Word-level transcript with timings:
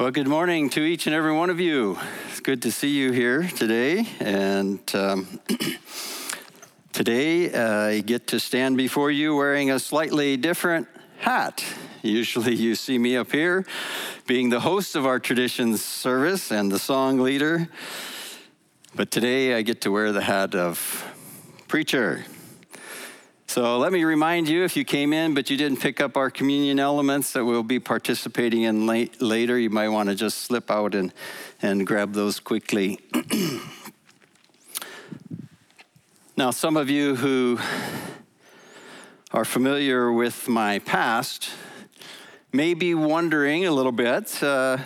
Well, 0.00 0.10
good 0.10 0.28
morning 0.28 0.70
to 0.70 0.80
each 0.80 1.06
and 1.06 1.14
every 1.14 1.34
one 1.34 1.50
of 1.50 1.60
you. 1.60 1.98
It's 2.30 2.40
good 2.40 2.62
to 2.62 2.72
see 2.72 2.88
you 2.88 3.12
here 3.12 3.42
today. 3.42 4.08
And 4.18 4.80
um, 4.94 5.38
today 6.94 7.52
uh, 7.52 7.88
I 7.88 8.00
get 8.00 8.28
to 8.28 8.40
stand 8.40 8.78
before 8.78 9.10
you 9.10 9.36
wearing 9.36 9.70
a 9.70 9.78
slightly 9.78 10.38
different 10.38 10.88
hat. 11.18 11.62
Usually 12.00 12.54
you 12.54 12.76
see 12.76 12.96
me 12.96 13.14
up 13.18 13.30
here 13.30 13.66
being 14.26 14.48
the 14.48 14.60
host 14.60 14.96
of 14.96 15.04
our 15.04 15.18
traditions 15.18 15.84
service 15.84 16.50
and 16.50 16.72
the 16.72 16.78
song 16.78 17.18
leader. 17.18 17.68
But 18.94 19.10
today 19.10 19.54
I 19.54 19.60
get 19.60 19.82
to 19.82 19.90
wear 19.90 20.12
the 20.12 20.22
hat 20.22 20.54
of 20.54 21.12
preacher. 21.68 22.24
So 23.50 23.78
let 23.78 23.90
me 23.90 24.04
remind 24.04 24.48
you 24.48 24.62
if 24.62 24.76
you 24.76 24.84
came 24.84 25.12
in 25.12 25.34
but 25.34 25.50
you 25.50 25.56
didn't 25.56 25.80
pick 25.80 26.00
up 26.00 26.16
our 26.16 26.30
communion 26.30 26.78
elements 26.78 27.32
that 27.32 27.44
we'll 27.44 27.64
be 27.64 27.80
participating 27.80 28.62
in 28.62 28.86
late, 28.86 29.20
later, 29.20 29.58
you 29.58 29.70
might 29.70 29.88
want 29.88 30.08
to 30.08 30.14
just 30.14 30.42
slip 30.42 30.70
out 30.70 30.94
and, 30.94 31.12
and 31.60 31.84
grab 31.84 32.12
those 32.12 32.38
quickly. 32.38 33.00
now, 36.36 36.52
some 36.52 36.76
of 36.76 36.88
you 36.88 37.16
who 37.16 37.58
are 39.32 39.44
familiar 39.44 40.12
with 40.12 40.46
my 40.46 40.78
past 40.78 41.50
may 42.52 42.72
be 42.72 42.94
wondering 42.94 43.66
a 43.66 43.72
little 43.72 43.90
bit 43.90 44.40
uh, 44.44 44.78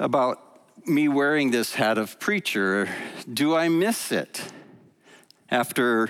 about 0.00 0.40
me 0.88 1.06
wearing 1.06 1.52
this 1.52 1.74
hat 1.74 1.98
of 1.98 2.18
preacher. 2.18 2.88
Do 3.32 3.54
I 3.54 3.68
miss 3.68 4.10
it? 4.10 4.42
After 5.52 6.08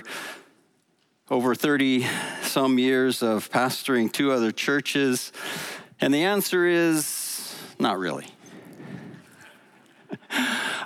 over 1.31 1.55
30 1.55 2.05
some 2.43 2.77
years 2.77 3.23
of 3.23 3.49
pastoring 3.49 4.11
two 4.11 4.31
other 4.31 4.51
churches? 4.51 5.31
And 5.99 6.13
the 6.13 6.23
answer 6.23 6.67
is 6.67 7.55
not 7.79 7.97
really. 7.97 8.27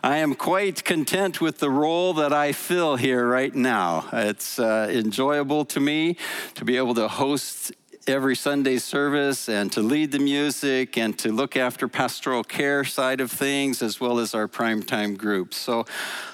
I 0.01 0.17
am 0.17 0.35
quite 0.35 0.85
content 0.85 1.41
with 1.41 1.59
the 1.59 1.69
role 1.69 2.13
that 2.13 2.31
I 2.31 2.53
fill 2.53 2.95
here 2.95 3.27
right 3.27 3.53
now. 3.53 4.07
It's 4.13 4.59
uh, 4.59 4.87
enjoyable 4.89 5.65
to 5.65 5.79
me 5.81 6.15
to 6.55 6.63
be 6.63 6.77
able 6.77 6.93
to 6.95 7.09
host 7.09 7.73
every 8.07 8.35
Sunday 8.35 8.77
service 8.77 9.49
and 9.49 9.69
to 9.73 9.81
lead 9.81 10.13
the 10.13 10.19
music 10.19 10.97
and 10.97 11.19
to 11.19 11.33
look 11.33 11.57
after 11.57 11.87
pastoral 11.89 12.45
care 12.45 12.85
side 12.85 13.19
of 13.19 13.29
things 13.29 13.81
as 13.81 13.99
well 13.99 14.19
as 14.19 14.33
our 14.33 14.47
primetime 14.47 15.17
groups. 15.17 15.57
So 15.57 15.85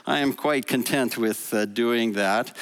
I 0.05 0.19
am 0.19 0.33
quite 0.33 0.67
content 0.67 1.17
with 1.17 1.51
uh, 1.53 1.65
doing 1.65 2.13
that. 2.13 2.55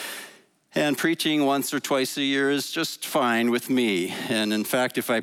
And 0.75 0.97
preaching 0.97 1.45
once 1.45 1.71
or 1.71 1.79
twice 1.79 2.17
a 2.17 2.23
year 2.23 2.49
is 2.49 2.71
just 2.71 3.05
fine 3.05 3.51
with 3.51 3.69
me. 3.69 4.11
And 4.27 4.51
in 4.51 4.63
fact, 4.63 4.97
if 4.97 5.11
I 5.11 5.21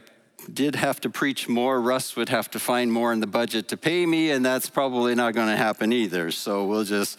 did 0.52 0.76
have 0.76 1.00
to 1.00 1.10
preach 1.10 1.48
more, 1.48 1.80
Russ 1.80 2.14
would 2.14 2.28
have 2.28 2.48
to 2.52 2.60
find 2.60 2.92
more 2.92 3.12
in 3.12 3.18
the 3.18 3.26
budget 3.26 3.66
to 3.68 3.76
pay 3.76 4.06
me, 4.06 4.30
and 4.30 4.46
that's 4.46 4.70
probably 4.70 5.16
not 5.16 5.34
going 5.34 5.48
to 5.48 5.56
happen 5.56 5.92
either. 5.92 6.30
So 6.30 6.64
we'll 6.66 6.84
just 6.84 7.18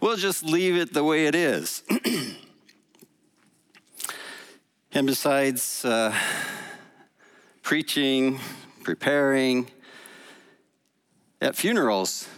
we'll 0.00 0.16
just 0.16 0.42
leave 0.42 0.74
it 0.76 0.92
the 0.92 1.04
way 1.04 1.26
it 1.26 1.36
is. 1.36 1.84
and 4.92 5.06
besides 5.06 5.84
uh, 5.84 6.12
preaching, 7.62 8.40
preparing 8.82 9.70
at 11.40 11.54
funerals 11.54 12.28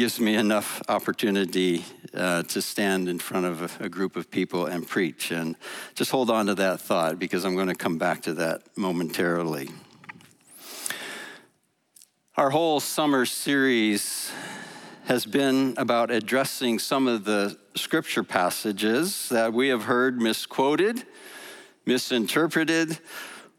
gives 0.00 0.18
me 0.18 0.34
enough 0.34 0.80
opportunity 0.88 1.84
uh, 2.14 2.42
to 2.44 2.62
stand 2.62 3.06
in 3.06 3.18
front 3.18 3.44
of 3.44 3.60
a, 3.60 3.84
a, 3.84 3.88
group 3.90 4.16
of 4.16 4.30
people 4.30 4.64
and 4.64 4.88
preach. 4.88 5.30
And 5.30 5.56
just 5.94 6.10
hold 6.10 6.30
on 6.30 6.46
to 6.46 6.54
that 6.54 6.80
thought 6.80 7.18
because 7.18 7.44
I'm 7.44 7.54
going 7.54 7.68
to 7.68 7.74
come 7.74 7.98
back 7.98 8.22
to 8.22 8.32
that 8.32 8.62
momentarily. 8.78 9.68
Our 12.38 12.48
whole 12.48 12.80
summer 12.80 13.26
series 13.26 14.32
has 15.04 15.26
been 15.26 15.74
about 15.76 16.10
addressing 16.10 16.78
some 16.78 17.06
of 17.06 17.24
the 17.24 17.58
scripture 17.76 18.24
passages 18.24 19.28
that 19.28 19.52
we 19.52 19.68
have 19.68 19.82
heard 19.82 20.18
misquoted, 20.18 21.04
misinterpreted, 21.84 22.98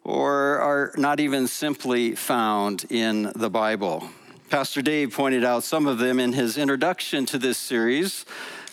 or 0.04 0.58
are 0.58 0.92
not 0.98 1.20
even 1.20 1.46
simply 1.46 2.16
found 2.16 2.88
in 2.90 3.32
the 3.36 3.52
Bible. 3.52 4.10
Pastor 4.52 4.82
Dave 4.82 5.14
pointed 5.14 5.46
out 5.46 5.64
some 5.64 5.88
of 5.88 5.98
them 5.98 6.20
in 6.20 6.34
his 6.34 6.58
introduction 6.58 7.26
to 7.28 7.38
this 7.38 7.58
series 7.58 8.26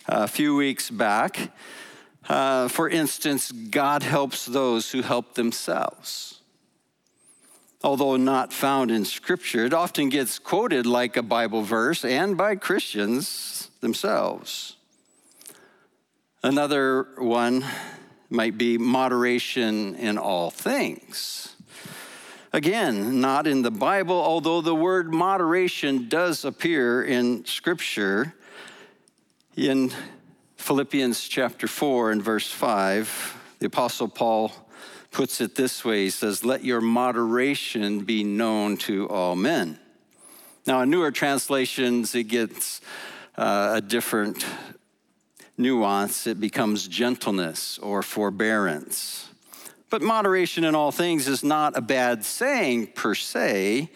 uh, 0.08 0.22
a 0.24 0.26
few 0.26 0.56
weeks 0.56 0.90
back. 0.90 1.52
Uh, 2.28 2.66
for 2.66 2.88
instance, 2.88 3.52
God 3.52 4.02
helps 4.02 4.44
those 4.44 4.90
who 4.90 5.02
help 5.02 5.34
themselves. 5.34 6.40
Although 7.84 8.16
not 8.16 8.52
found 8.52 8.90
in 8.90 9.04
Scripture, 9.04 9.66
it 9.66 9.72
often 9.72 10.08
gets 10.08 10.40
quoted 10.40 10.84
like 10.84 11.16
a 11.16 11.22
Bible 11.22 11.62
verse 11.62 12.04
and 12.04 12.36
by 12.36 12.56
Christians 12.56 13.70
themselves. 13.80 14.74
Another 16.42 17.06
one 17.18 17.64
might 18.28 18.58
be 18.58 18.78
moderation 18.78 19.94
in 19.94 20.18
all 20.18 20.50
things. 20.50 21.47
Again, 22.52 23.20
not 23.20 23.46
in 23.46 23.60
the 23.60 23.70
Bible, 23.70 24.18
although 24.18 24.62
the 24.62 24.74
word 24.74 25.12
moderation 25.12 26.08
does 26.08 26.46
appear 26.46 27.02
in 27.02 27.44
Scripture. 27.44 28.34
In 29.54 29.92
Philippians 30.56 31.28
chapter 31.28 31.68
4 31.68 32.12
and 32.12 32.22
verse 32.22 32.50
5, 32.50 33.56
the 33.58 33.66
Apostle 33.66 34.08
Paul 34.08 34.52
puts 35.10 35.42
it 35.42 35.56
this 35.56 35.84
way 35.84 36.04
He 36.04 36.10
says, 36.10 36.42
Let 36.42 36.64
your 36.64 36.80
moderation 36.80 38.00
be 38.00 38.24
known 38.24 38.78
to 38.78 39.06
all 39.08 39.36
men. 39.36 39.78
Now, 40.66 40.80
in 40.80 40.90
newer 40.90 41.10
translations, 41.10 42.14
it 42.14 42.24
gets 42.24 42.80
uh, 43.36 43.72
a 43.74 43.80
different 43.82 44.46
nuance. 45.58 46.26
It 46.26 46.40
becomes 46.40 46.88
gentleness 46.88 47.78
or 47.78 48.02
forbearance. 48.02 49.28
But 49.90 50.02
moderation 50.02 50.64
in 50.64 50.74
all 50.74 50.92
things 50.92 51.28
is 51.28 51.42
not 51.42 51.76
a 51.76 51.80
bad 51.80 52.24
saying 52.24 52.88
per 52.88 53.14
se. 53.14 53.90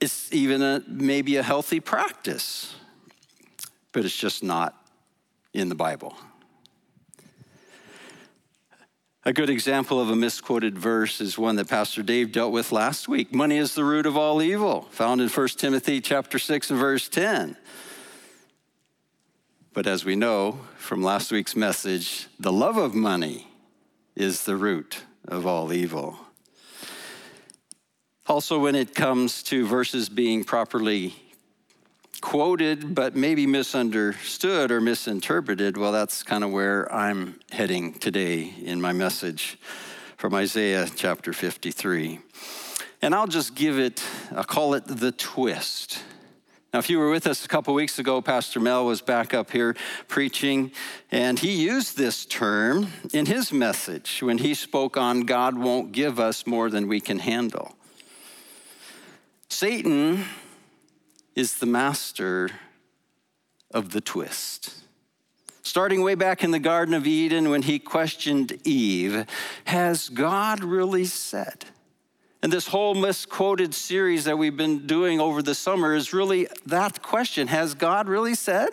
It's 0.00 0.32
even 0.32 0.62
a, 0.62 0.82
maybe 0.86 1.36
a 1.36 1.42
healthy 1.42 1.80
practice, 1.80 2.74
but 3.92 4.04
it's 4.04 4.16
just 4.16 4.42
not 4.42 4.74
in 5.52 5.68
the 5.68 5.74
Bible. 5.74 6.16
A 9.24 9.34
good 9.34 9.50
example 9.50 10.00
of 10.00 10.08
a 10.08 10.16
misquoted 10.16 10.78
verse 10.78 11.20
is 11.20 11.36
one 11.36 11.56
that 11.56 11.68
Pastor 11.68 12.02
Dave 12.02 12.32
dealt 12.32 12.52
with 12.52 12.72
last 12.72 13.06
week. 13.06 13.34
Money 13.34 13.58
is 13.58 13.74
the 13.74 13.84
root 13.84 14.06
of 14.06 14.16
all 14.16 14.40
evil, 14.40 14.88
found 14.92 15.20
in 15.20 15.28
1 15.28 15.48
Timothy 15.48 16.00
chapter 16.00 16.38
6 16.38 16.70
and 16.70 16.78
verse 16.78 17.06
10. 17.06 17.56
But 19.74 19.86
as 19.86 20.06
we 20.06 20.16
know 20.16 20.60
from 20.78 21.02
last 21.02 21.30
week's 21.30 21.54
message, 21.54 22.28
the 22.38 22.50
love 22.50 22.78
of 22.78 22.94
money 22.94 23.49
is 24.16 24.44
the 24.44 24.56
root 24.56 25.02
of 25.26 25.46
all 25.46 25.72
evil. 25.72 26.18
Also, 28.26 28.58
when 28.58 28.74
it 28.74 28.94
comes 28.94 29.42
to 29.42 29.66
verses 29.66 30.08
being 30.08 30.44
properly 30.44 31.14
quoted 32.20 32.94
but 32.94 33.16
maybe 33.16 33.46
misunderstood 33.46 34.70
or 34.70 34.80
misinterpreted, 34.80 35.76
well, 35.76 35.92
that's 35.92 36.22
kind 36.22 36.44
of 36.44 36.52
where 36.52 36.92
I'm 36.94 37.40
heading 37.50 37.94
today 37.94 38.54
in 38.62 38.80
my 38.80 38.92
message 38.92 39.58
from 40.16 40.34
Isaiah 40.34 40.86
chapter 40.94 41.32
53. 41.32 42.20
And 43.02 43.14
I'll 43.14 43.26
just 43.26 43.54
give 43.54 43.78
it, 43.78 44.02
I'll 44.32 44.44
call 44.44 44.74
it 44.74 44.84
the 44.86 45.12
twist. 45.12 46.02
Now, 46.72 46.78
if 46.78 46.88
you 46.88 47.00
were 47.00 47.10
with 47.10 47.26
us 47.26 47.44
a 47.44 47.48
couple 47.48 47.74
weeks 47.74 47.98
ago, 47.98 48.22
Pastor 48.22 48.60
Mel 48.60 48.86
was 48.86 49.00
back 49.00 49.34
up 49.34 49.50
here 49.50 49.74
preaching, 50.06 50.70
and 51.10 51.36
he 51.36 51.62
used 51.62 51.96
this 51.96 52.24
term 52.24 52.92
in 53.12 53.26
his 53.26 53.52
message 53.52 54.22
when 54.22 54.38
he 54.38 54.54
spoke 54.54 54.96
on 54.96 55.22
God 55.22 55.58
won't 55.58 55.90
give 55.90 56.20
us 56.20 56.46
more 56.46 56.70
than 56.70 56.86
we 56.86 57.00
can 57.00 57.18
handle. 57.18 57.74
Satan 59.48 60.24
is 61.34 61.56
the 61.56 61.66
master 61.66 62.50
of 63.72 63.90
the 63.90 64.00
twist. 64.00 64.76
Starting 65.62 66.02
way 66.02 66.14
back 66.14 66.44
in 66.44 66.52
the 66.52 66.60
Garden 66.60 66.94
of 66.94 67.04
Eden 67.04 67.50
when 67.50 67.62
he 67.62 67.80
questioned 67.80 68.56
Eve, 68.64 69.26
has 69.64 70.08
God 70.08 70.62
really 70.62 71.04
said? 71.04 71.64
And 72.42 72.52
this 72.52 72.68
whole 72.68 72.94
misquoted 72.94 73.74
series 73.74 74.24
that 74.24 74.38
we've 74.38 74.56
been 74.56 74.86
doing 74.86 75.20
over 75.20 75.42
the 75.42 75.54
summer 75.54 75.94
is 75.94 76.12
really 76.12 76.48
that 76.66 77.02
question 77.02 77.48
Has 77.48 77.74
God 77.74 78.08
really 78.08 78.34
said? 78.34 78.70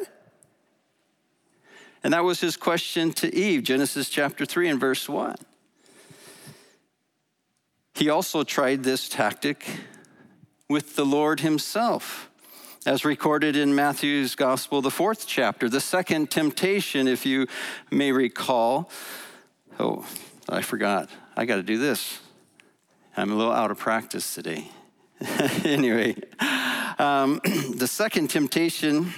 And 2.03 2.13
that 2.13 2.23
was 2.23 2.39
his 2.39 2.55
question 2.55 3.11
to 3.13 3.33
Eve, 3.35 3.63
Genesis 3.63 4.07
chapter 4.07 4.45
3 4.45 4.69
and 4.69 4.79
verse 4.79 5.09
1. 5.09 5.35
He 7.95 8.09
also 8.09 8.43
tried 8.43 8.83
this 8.83 9.09
tactic 9.09 9.65
with 10.69 10.95
the 10.95 11.05
Lord 11.05 11.39
himself, 11.39 12.29
as 12.85 13.03
recorded 13.03 13.57
in 13.57 13.73
Matthew's 13.73 14.35
Gospel, 14.35 14.81
the 14.81 14.91
fourth 14.91 15.25
chapter, 15.27 15.67
the 15.67 15.81
second 15.81 16.29
temptation, 16.29 17.07
if 17.07 17.25
you 17.25 17.47
may 17.89 18.11
recall. 18.11 18.89
Oh, 19.79 20.05
I 20.47 20.61
forgot. 20.61 21.09
I 21.35 21.45
got 21.45 21.55
to 21.55 21.63
do 21.63 21.77
this. 21.77 22.19
I'm 23.19 23.31
a 23.31 23.35
little 23.35 23.51
out 23.51 23.71
of 23.71 23.79
practice 23.79 24.35
today. 24.35 24.69
anyway, 25.65 26.15
um, 26.99 27.41
the 27.75 27.87
second 27.87 28.29
temptation 28.29 29.11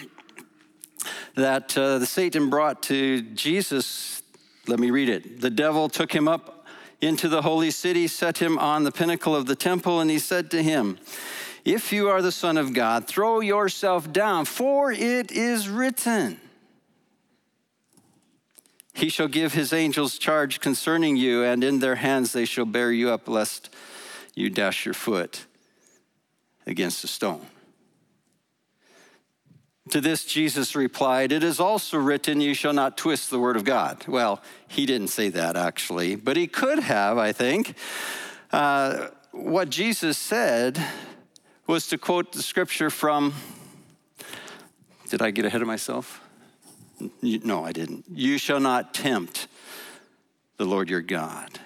that 1.35 1.77
uh, 1.77 1.99
the 1.99 2.05
Satan 2.05 2.49
brought 2.49 2.81
to 2.83 3.21
Jesus, 3.21 4.21
let 4.67 4.79
me 4.79 4.89
read 4.89 5.09
it. 5.09 5.41
The 5.41 5.49
devil 5.49 5.89
took 5.89 6.13
him 6.15 6.29
up 6.29 6.65
into 7.01 7.27
the 7.27 7.41
holy 7.41 7.71
city, 7.71 8.07
set 8.07 8.37
him 8.37 8.57
on 8.57 8.85
the 8.85 8.91
pinnacle 8.93 9.35
of 9.35 9.47
the 9.47 9.55
temple, 9.55 9.99
and 9.99 10.09
he 10.09 10.17
said 10.17 10.49
to 10.51 10.63
him, 10.63 10.97
If 11.65 11.91
you 11.91 12.07
are 12.07 12.21
the 12.21 12.31
Son 12.31 12.55
of 12.55 12.73
God, 12.73 13.05
throw 13.05 13.41
yourself 13.41 14.13
down, 14.13 14.45
for 14.45 14.93
it 14.93 15.29
is 15.29 15.67
written. 15.67 16.39
He 18.93 19.09
shall 19.09 19.27
give 19.27 19.53
his 19.53 19.73
angels 19.73 20.17
charge 20.17 20.61
concerning 20.61 21.17
you, 21.17 21.43
and 21.43 21.65
in 21.65 21.79
their 21.79 21.95
hands 21.95 22.31
they 22.31 22.45
shall 22.45 22.65
bear 22.65 22.93
you 22.93 23.09
up, 23.09 23.27
lest 23.27 23.69
you 24.39 24.49
dash 24.49 24.85
your 24.85 24.93
foot 24.93 25.45
against 26.65 27.03
a 27.03 27.07
stone. 27.07 27.45
To 29.89 29.99
this, 29.99 30.23
Jesus 30.23 30.75
replied, 30.75 31.31
It 31.31 31.43
is 31.43 31.59
also 31.59 31.97
written, 31.97 32.39
You 32.39 32.53
shall 32.53 32.73
not 32.73 32.97
twist 32.97 33.31
the 33.31 33.39
word 33.39 33.57
of 33.57 33.65
God. 33.65 34.05
Well, 34.07 34.41
he 34.67 34.85
didn't 34.85 35.09
say 35.09 35.29
that 35.29 35.55
actually, 35.55 36.15
but 36.15 36.37
he 36.37 36.47
could 36.47 36.79
have, 36.79 37.17
I 37.17 37.31
think. 37.31 37.75
Uh, 38.51 39.07
what 39.31 39.69
Jesus 39.69 40.17
said 40.17 40.81
was 41.67 41.87
to 41.87 41.97
quote 41.97 42.31
the 42.31 42.41
scripture 42.41 42.89
from, 42.89 43.33
did 45.09 45.21
I 45.21 45.31
get 45.31 45.45
ahead 45.45 45.61
of 45.61 45.67
myself? 45.67 46.21
No, 47.21 47.65
I 47.65 47.71
didn't. 47.71 48.05
You 48.09 48.37
shall 48.37 48.59
not 48.59 48.93
tempt 48.93 49.47
the 50.57 50.65
Lord 50.65 50.89
your 50.89 51.01
God. 51.01 51.59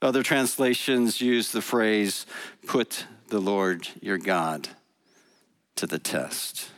Other 0.00 0.22
translations 0.22 1.20
use 1.20 1.50
the 1.50 1.62
phrase, 1.62 2.24
put 2.66 3.06
the 3.28 3.40
Lord 3.40 3.88
your 4.00 4.18
God 4.18 4.68
to 5.76 5.86
the 5.86 5.98
test. 5.98 6.70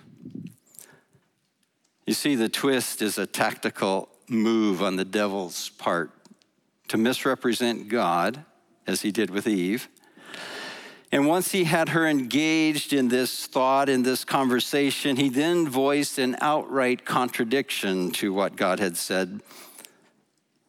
You 2.07 2.15
see, 2.15 2.35
the 2.35 2.49
twist 2.49 3.03
is 3.03 3.19
a 3.19 3.27
tactical 3.27 4.09
move 4.29 4.83
on 4.83 4.97
the 4.97 5.05
devil's 5.05 5.69
part 5.71 6.11
to 6.89 6.97
misrepresent 6.97 7.89
God, 7.89 8.45
as 8.87 9.03
he 9.03 9.13
did 9.13 9.31
with 9.31 9.47
Eve. 9.47 9.89
And 11.13 11.27
once 11.27 11.53
he 11.53 11.65
had 11.65 11.91
her 11.91 12.07
engaged 12.07 12.93
in 12.93 13.09
this 13.09 13.47
thought, 13.47 13.89
in 13.89 14.03
this 14.03 14.25
conversation, 14.25 15.17
he 15.17 15.29
then 15.29 15.69
voiced 15.69 16.19
an 16.19 16.37
outright 16.41 17.05
contradiction 17.05 18.11
to 18.13 18.33
what 18.33 18.57
God 18.57 18.81
had 18.81 18.97
said 18.97 19.41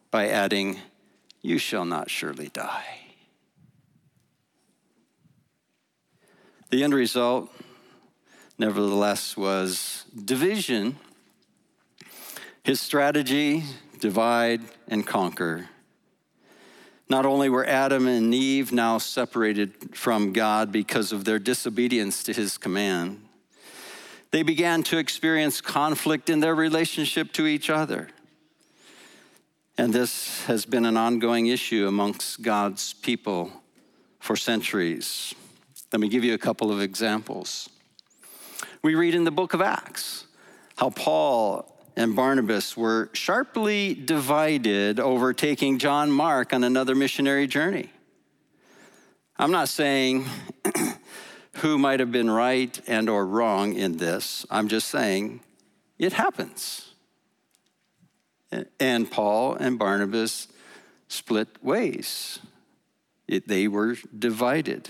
by 0.09 0.27
adding, 0.27 0.80
You 1.41 1.57
shall 1.57 1.85
not 1.85 2.09
surely 2.09 2.49
die. 2.49 2.99
The 6.69 6.83
end 6.83 6.93
result, 6.93 7.49
nevertheless, 8.57 9.35
was 9.35 10.05
division. 10.23 10.97
His 12.63 12.79
strategy 12.79 13.63
divide 13.99 14.61
and 14.88 15.05
conquer. 15.05 15.67
Not 17.09 17.25
only 17.25 17.49
were 17.49 17.65
Adam 17.65 18.07
and 18.07 18.33
Eve 18.33 18.71
now 18.71 18.97
separated 18.97 19.97
from 19.97 20.31
God 20.31 20.71
because 20.71 21.11
of 21.11 21.25
their 21.25 21.39
disobedience 21.39 22.23
to 22.23 22.33
his 22.33 22.57
command, 22.57 23.25
they 24.31 24.43
began 24.43 24.81
to 24.83 24.97
experience 24.97 25.59
conflict 25.59 26.29
in 26.29 26.39
their 26.39 26.55
relationship 26.55 27.33
to 27.33 27.47
each 27.47 27.69
other. 27.69 28.07
And 29.81 29.92
this 29.92 30.44
has 30.44 30.68
been 30.68 30.86
an 30.86 30.95
ongoing 30.95 31.48
issue 31.48 31.88
amongst 31.88 32.44
God's 32.44 32.94
people 32.94 33.51
for 34.19 34.36
centuries. 34.36 35.33
Let 35.92 36.00
me 36.00 36.07
give 36.07 36.24
you 36.24 36.36
a 36.36 36.38
couple 36.38 36.72
of 36.72 36.80
examples. 36.80 37.68
We 38.83 38.94
read 38.94 39.16
in 39.16 39.24
the 39.24 39.31
book 39.31 39.56
of 39.56 39.62
Acts 39.62 40.28
how 40.75 40.92
Paul 40.92 41.83
and 41.95 42.16
Barnabas 42.16 42.78
were 42.78 43.10
sharply 43.13 43.95
divided 43.95 45.00
over 45.00 45.33
taking 45.33 45.80
John 45.80 46.12
Mark 46.12 46.54
on 46.54 46.63
another 46.63 46.94
missionary 46.94 47.48
journey. 47.48 47.89
I'm 49.39 49.50
not 49.50 49.68
saying 49.68 50.27
who 51.56 51.80
might 51.80 52.00
have 52.00 52.12
been 52.12 52.30
right 52.30 52.80
and 52.86 53.10
or 53.10 53.25
wrong 53.25 53.74
in 53.74 53.98
this. 53.98 54.45
I'm 54.51 54.68
just 54.68 54.89
saying 54.89 55.39
it 55.98 56.13
happens. 56.13 56.90
And 58.80 59.09
Paul 59.09 59.56
and 59.56 59.80
Barnabas 59.80 60.48
split 61.07 61.48
ways. 61.62 62.39
It, 63.27 63.48
they 63.48 63.68
were 63.68 63.95
divided. 64.18 64.89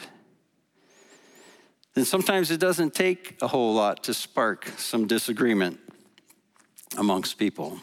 And 1.95 2.07
sometimes 2.07 2.51
it 2.51 2.59
doesn't 2.59 2.95
take 2.95 3.37
a 3.41 3.47
whole 3.47 3.73
lot 3.73 4.03
to 4.05 4.13
spark 4.13 4.65
some 4.77 5.07
disagreement 5.07 5.79
amongst 6.97 7.37
people. 7.37 7.79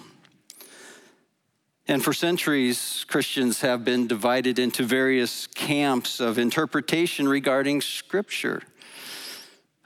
And 1.86 2.04
for 2.04 2.12
centuries, 2.12 3.04
Christians 3.08 3.60
have 3.62 3.84
been 3.84 4.06
divided 4.06 4.58
into 4.58 4.82
various 4.82 5.46
camps 5.46 6.20
of 6.20 6.38
interpretation 6.38 7.28
regarding 7.28 7.80
Scripture. 7.80 8.62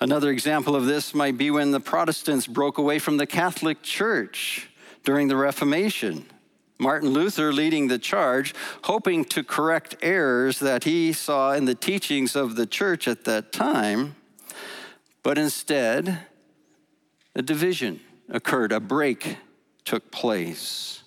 Another 0.01 0.31
example 0.31 0.75
of 0.75 0.87
this 0.87 1.15
might 1.15 1.39
be 1.39 1.51
when 1.51 1.71
the 1.71 1.79
Protestants 1.79 2.49
broke 2.49 2.79
away 2.79 2.99
from 2.99 3.19
the 3.19 3.27
Catholic 3.27 3.83
Church 3.83 4.69
during 5.05 5.29
the 5.29 5.37
Reformation. 5.37 6.27
Martin 6.79 7.11
Luther 7.11 7.53
leading 7.53 7.89
the 7.89 7.99
charge, 7.99 8.55
hoping 8.85 9.25
to 9.27 9.45
correct 9.45 9.95
errors 10.03 10.59
that 10.59 10.85
he 10.85 11.13
saw 11.13 11.53
in 11.53 11.65
the 11.65 11.75
teachings 11.75 12.35
of 12.35 12.57
the 12.57 12.67
church 12.67 13.07
at 13.07 13.25
that 13.25 13.53
time, 13.53 14.17
but 15.23 15.39
instead, 15.39 16.19
a 17.35 17.43
division 17.43 18.01
occurred, 18.29 18.73
a 18.73 18.81
break 18.81 19.37
took 19.85 20.11
place. 20.11 21.03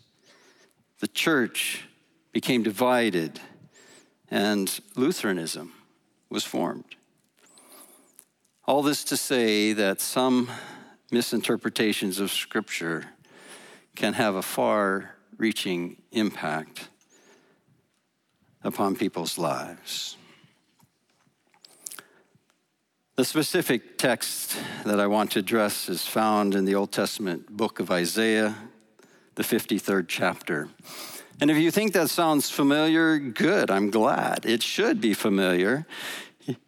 The 0.99 1.07
church 1.07 1.85
became 2.31 2.63
divided, 2.63 3.41
and 4.31 4.79
Lutheranism 4.95 5.73
was 6.29 6.45
formed. 6.45 6.95
All 8.65 8.81
this 8.81 9.03
to 9.05 9.17
say 9.17 9.73
that 9.73 10.01
some 10.01 10.49
misinterpretations 11.11 12.19
of 12.19 12.31
Scripture 12.31 13.05
can 13.95 14.13
have 14.13 14.35
a 14.35 14.41
far 14.41 15.15
reaching 15.37 16.01
impact 16.11 16.89
upon 18.63 18.95
people's 18.95 19.37
lives. 19.37 20.17
The 23.15 23.23
specific 23.23 23.97
text 23.97 24.57
that 24.83 24.99
I 24.99 25.07
want 25.07 25.31
to 25.31 25.39
address 25.39 25.87
is 25.87 26.05
found 26.05 26.53
in 26.53 26.65
the 26.65 26.75
Old 26.75 26.91
Testament 26.91 27.55
book 27.55 27.79
of 27.79 27.89
Isaiah, 27.89 28.55
the 29.35 29.43
53rd 29.43 30.05
chapter. 30.09 30.67
And 31.39 31.49
if 31.49 31.57
you 31.57 31.71
think 31.71 31.93
that 31.93 32.09
sounds 32.09 32.49
familiar, 32.49 33.17
good, 33.17 33.71
I'm 33.71 33.89
glad. 33.89 34.45
It 34.45 34.61
should 34.61 34.99
be 34.99 35.13
familiar. 35.13 35.85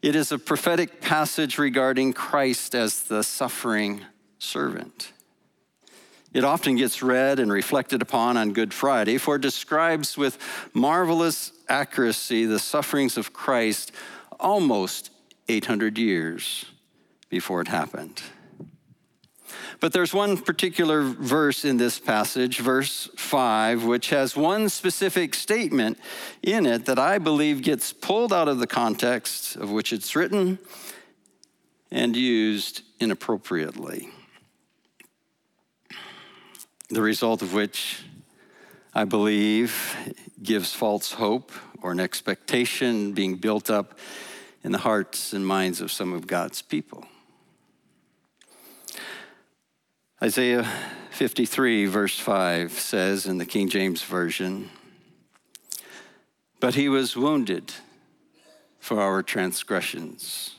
It 0.01 0.15
is 0.15 0.31
a 0.31 0.39
prophetic 0.39 1.01
passage 1.01 1.57
regarding 1.57 2.13
Christ 2.13 2.74
as 2.74 3.03
the 3.03 3.24
suffering 3.24 4.01
servant. 4.39 5.12
It 6.38 6.44
often 6.44 6.75
gets 6.75 7.01
read 7.01 7.39
and 7.39 7.51
reflected 7.51 8.03
upon 8.03 8.38
on 8.38 8.53
Good 8.53 8.72
Friday, 8.72 9.17
for 9.17 9.38
it 9.38 9.41
describes 9.41 10.20
with 10.20 10.38
marvelous 10.72 11.51
accuracy 11.67 12.46
the 12.46 12.60
sufferings 12.60 13.17
of 13.17 13.34
Christ 13.34 13.91
almost 14.39 15.10
800 15.48 15.98
years 15.98 16.65
before 17.32 17.62
it 17.62 17.70
happened. 17.70 18.22
But 19.79 19.94
there's 19.94 20.13
one 20.13 20.38
particular 20.38 21.01
verse 21.01 21.65
in 21.65 21.77
this 21.77 21.98
passage, 21.98 22.60
verse 22.60 23.10
5, 23.17 23.86
which 23.86 24.12
has 24.12 24.38
one 24.38 24.70
specific 24.70 25.34
statement 25.34 25.98
in 26.44 26.67
it 26.67 26.86
that 26.86 27.00
I 27.00 27.17
believe 27.17 27.63
gets 27.63 27.94
pulled 27.94 28.32
out 28.32 28.48
of 28.48 28.60
the 28.60 28.67
context 28.67 29.56
of 29.56 29.72
which 29.72 29.91
it's 29.91 30.15
written 30.15 30.60
and 31.89 32.15
used 32.15 32.84
inappropriately 33.00 34.12
the 36.89 37.01
result 37.01 37.41
of 37.41 37.53
which 37.53 38.03
I 38.94 39.03
believe 39.03 39.96
gives 40.41 40.74
false 40.74 41.13
hope 41.13 41.51
or 41.82 41.91
an 41.91 42.00
expectation 42.00 43.13
being 43.13 43.36
built 43.36 43.70
up 43.70 44.00
in 44.63 44.72
the 44.72 44.79
hearts 44.79 45.34
and 45.34 45.46
minds 45.46 45.82
of 45.82 45.91
some 45.91 46.13
of 46.13 46.27
God's 46.27 46.62
people. 46.62 47.06
Isaiah 50.22 50.67
53, 51.12 51.86
verse 51.86 52.17
5 52.17 52.72
says 52.72 53.27
in 53.27 53.38
the 53.38 53.46
King 53.46 53.70
James 53.70 54.01
Version, 54.01 54.70
But 56.60 56.75
he 56.75 56.89
was 56.89 57.15
wounded 57.15 57.74
for 58.79 59.01
our 59.01 59.22
transgressions, 59.22 60.56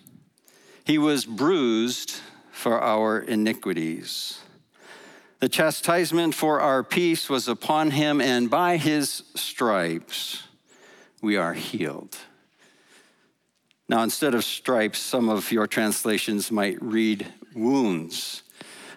he 0.85 0.99
was 0.99 1.25
bruised 1.25 2.21
for 2.53 2.81
our 2.81 3.19
iniquities. 3.19 4.41
The 5.41 5.49
chastisement 5.49 6.35
for 6.35 6.61
our 6.61 6.83
peace 6.83 7.31
was 7.31 7.47
upon 7.47 7.93
him, 7.93 8.21
and 8.21 8.51
by 8.51 8.77
his 8.77 9.23
stripes 9.37 10.43
we 11.23 11.37
are 11.37 11.55
healed. 11.55 12.17
Now, 13.89 14.03
instead 14.03 14.35
of 14.35 14.45
stripes, 14.45 14.99
some 14.99 15.29
of 15.29 15.51
your 15.53 15.67
translations 15.67 16.51
might 16.51 16.83
read 16.83 17.27
wounds. 17.55 18.43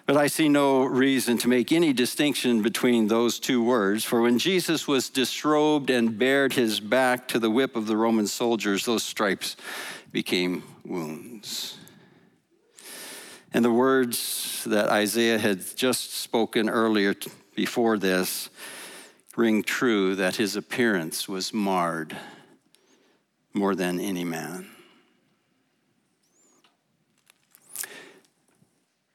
But 0.04 0.16
I 0.16 0.26
see 0.26 0.48
no 0.48 0.84
reason 0.84 1.38
to 1.38 1.48
make 1.48 1.70
any 1.70 1.92
distinction 1.92 2.60
between 2.60 3.06
those 3.06 3.38
two 3.38 3.62
words. 3.62 4.04
For 4.04 4.20
when 4.20 4.38
Jesus 4.38 4.88
was 4.88 5.08
disrobed 5.08 5.90
and 5.90 6.18
bared 6.18 6.54
his 6.54 6.80
back 6.80 7.28
to 7.28 7.38
the 7.38 7.50
whip 7.50 7.76
of 7.76 7.86
the 7.86 7.96
Roman 7.96 8.26
soldiers, 8.26 8.84
those 8.84 9.04
stripes 9.04 9.56
became 10.10 10.64
wounds. 10.84 11.78
And 13.54 13.64
the 13.64 13.72
words 13.72 14.64
that 14.66 14.88
Isaiah 14.88 15.38
had 15.38 15.76
just 15.76 16.14
spoken 16.14 16.70
earlier 16.70 17.14
before 17.54 17.98
this 17.98 18.48
ring 19.36 19.62
true 19.62 20.14
that 20.16 20.36
his 20.36 20.56
appearance 20.56 21.28
was 21.28 21.52
marred 21.52 22.16
more 23.52 23.74
than 23.74 24.00
any 24.00 24.24
man. 24.24 24.68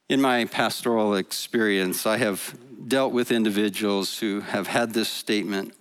In 0.10 0.22
my 0.22 0.46
pastoral 0.46 1.16
experience, 1.16 2.06
I 2.06 2.18
have 2.18 2.58
dealt 2.88 3.12
with 3.12 3.32
individuals 3.32 4.20
who 4.20 4.42
have 4.42 4.68
had 4.68 4.94
this 4.94 5.10
statement 5.10 5.74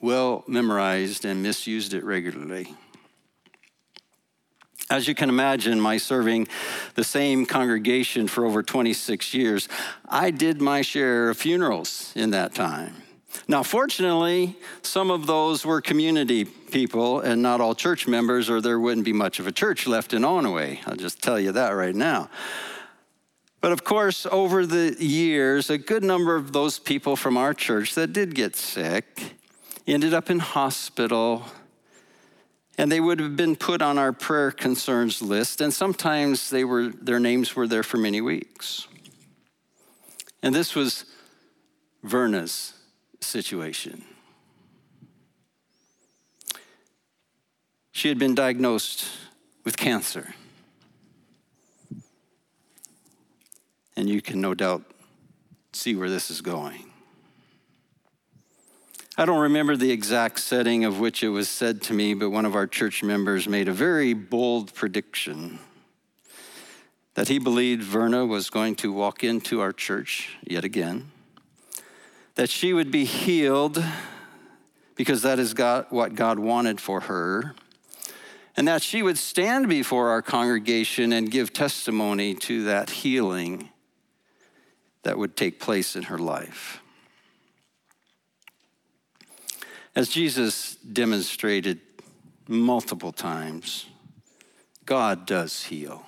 well 0.00 0.42
memorized 0.48 1.24
and 1.24 1.42
misused 1.42 1.94
it 1.94 2.02
regularly. 2.02 2.74
As 4.90 5.06
you 5.06 5.14
can 5.14 5.28
imagine, 5.28 5.80
my 5.80 5.98
serving 5.98 6.48
the 6.96 7.04
same 7.04 7.46
congregation 7.46 8.26
for 8.26 8.44
over 8.44 8.60
26 8.60 9.32
years, 9.32 9.68
I 10.08 10.32
did 10.32 10.60
my 10.60 10.82
share 10.82 11.30
of 11.30 11.36
funerals 11.38 12.12
in 12.16 12.30
that 12.30 12.54
time. 12.54 12.96
Now, 13.46 13.62
fortunately, 13.62 14.56
some 14.82 15.12
of 15.12 15.28
those 15.28 15.64
were 15.64 15.80
community 15.80 16.44
people 16.44 17.20
and 17.20 17.40
not 17.40 17.60
all 17.60 17.76
church 17.76 18.08
members, 18.08 18.50
or 18.50 18.60
there 18.60 18.80
wouldn't 18.80 19.04
be 19.04 19.12
much 19.12 19.38
of 19.38 19.46
a 19.46 19.52
church 19.52 19.86
left 19.86 20.12
in 20.12 20.22
Onaway. 20.22 20.80
I'll 20.86 20.96
just 20.96 21.22
tell 21.22 21.38
you 21.38 21.52
that 21.52 21.70
right 21.70 21.94
now. 21.94 22.28
But 23.60 23.70
of 23.70 23.84
course, 23.84 24.26
over 24.26 24.66
the 24.66 24.96
years, 24.98 25.70
a 25.70 25.78
good 25.78 26.02
number 26.02 26.34
of 26.34 26.52
those 26.52 26.80
people 26.80 27.14
from 27.14 27.36
our 27.36 27.54
church 27.54 27.94
that 27.94 28.12
did 28.12 28.34
get 28.34 28.56
sick 28.56 29.36
ended 29.86 30.14
up 30.14 30.30
in 30.30 30.38
hospital, 30.38 31.44
and 32.80 32.90
they 32.90 32.98
would 32.98 33.20
have 33.20 33.36
been 33.36 33.56
put 33.56 33.82
on 33.82 33.98
our 33.98 34.10
prayer 34.10 34.50
concerns 34.50 35.20
list, 35.20 35.60
and 35.60 35.70
sometimes 35.70 36.48
they 36.48 36.64
were, 36.64 36.88
their 36.88 37.20
names 37.20 37.54
were 37.54 37.66
there 37.66 37.82
for 37.82 37.98
many 37.98 38.22
weeks. 38.22 38.88
And 40.42 40.54
this 40.54 40.74
was 40.74 41.04
Verna's 42.02 42.72
situation. 43.20 44.02
She 47.92 48.08
had 48.08 48.18
been 48.18 48.34
diagnosed 48.34 49.06
with 49.62 49.76
cancer. 49.76 50.32
And 53.94 54.08
you 54.08 54.22
can 54.22 54.40
no 54.40 54.54
doubt 54.54 54.84
see 55.74 55.94
where 55.94 56.08
this 56.08 56.30
is 56.30 56.40
going. 56.40 56.89
I 59.20 59.26
don't 59.26 59.40
remember 59.40 59.76
the 59.76 59.90
exact 59.90 60.40
setting 60.40 60.86
of 60.86 60.98
which 60.98 61.22
it 61.22 61.28
was 61.28 61.46
said 61.46 61.82
to 61.82 61.92
me, 61.92 62.14
but 62.14 62.30
one 62.30 62.46
of 62.46 62.54
our 62.54 62.66
church 62.66 63.02
members 63.02 63.46
made 63.46 63.68
a 63.68 63.72
very 63.72 64.14
bold 64.14 64.72
prediction 64.72 65.58
that 67.12 67.28
he 67.28 67.38
believed 67.38 67.82
Verna 67.82 68.24
was 68.24 68.48
going 68.48 68.76
to 68.76 68.90
walk 68.90 69.22
into 69.22 69.60
our 69.60 69.74
church 69.74 70.38
yet 70.42 70.64
again, 70.64 71.10
that 72.36 72.48
she 72.48 72.72
would 72.72 72.90
be 72.90 73.04
healed 73.04 73.84
because 74.94 75.20
that 75.20 75.38
is 75.38 75.52
God, 75.52 75.84
what 75.90 76.14
God 76.14 76.38
wanted 76.38 76.80
for 76.80 77.00
her, 77.00 77.54
and 78.56 78.66
that 78.68 78.80
she 78.80 79.02
would 79.02 79.18
stand 79.18 79.68
before 79.68 80.08
our 80.08 80.22
congregation 80.22 81.12
and 81.12 81.30
give 81.30 81.52
testimony 81.52 82.34
to 82.36 82.64
that 82.64 82.88
healing 82.88 83.68
that 85.02 85.18
would 85.18 85.36
take 85.36 85.60
place 85.60 85.94
in 85.94 86.04
her 86.04 86.18
life. 86.18 86.79
As 90.00 90.08
Jesus 90.08 90.76
demonstrated 90.76 91.78
multiple 92.48 93.12
times, 93.12 93.84
God 94.86 95.26
does 95.26 95.64
heal. 95.64 96.06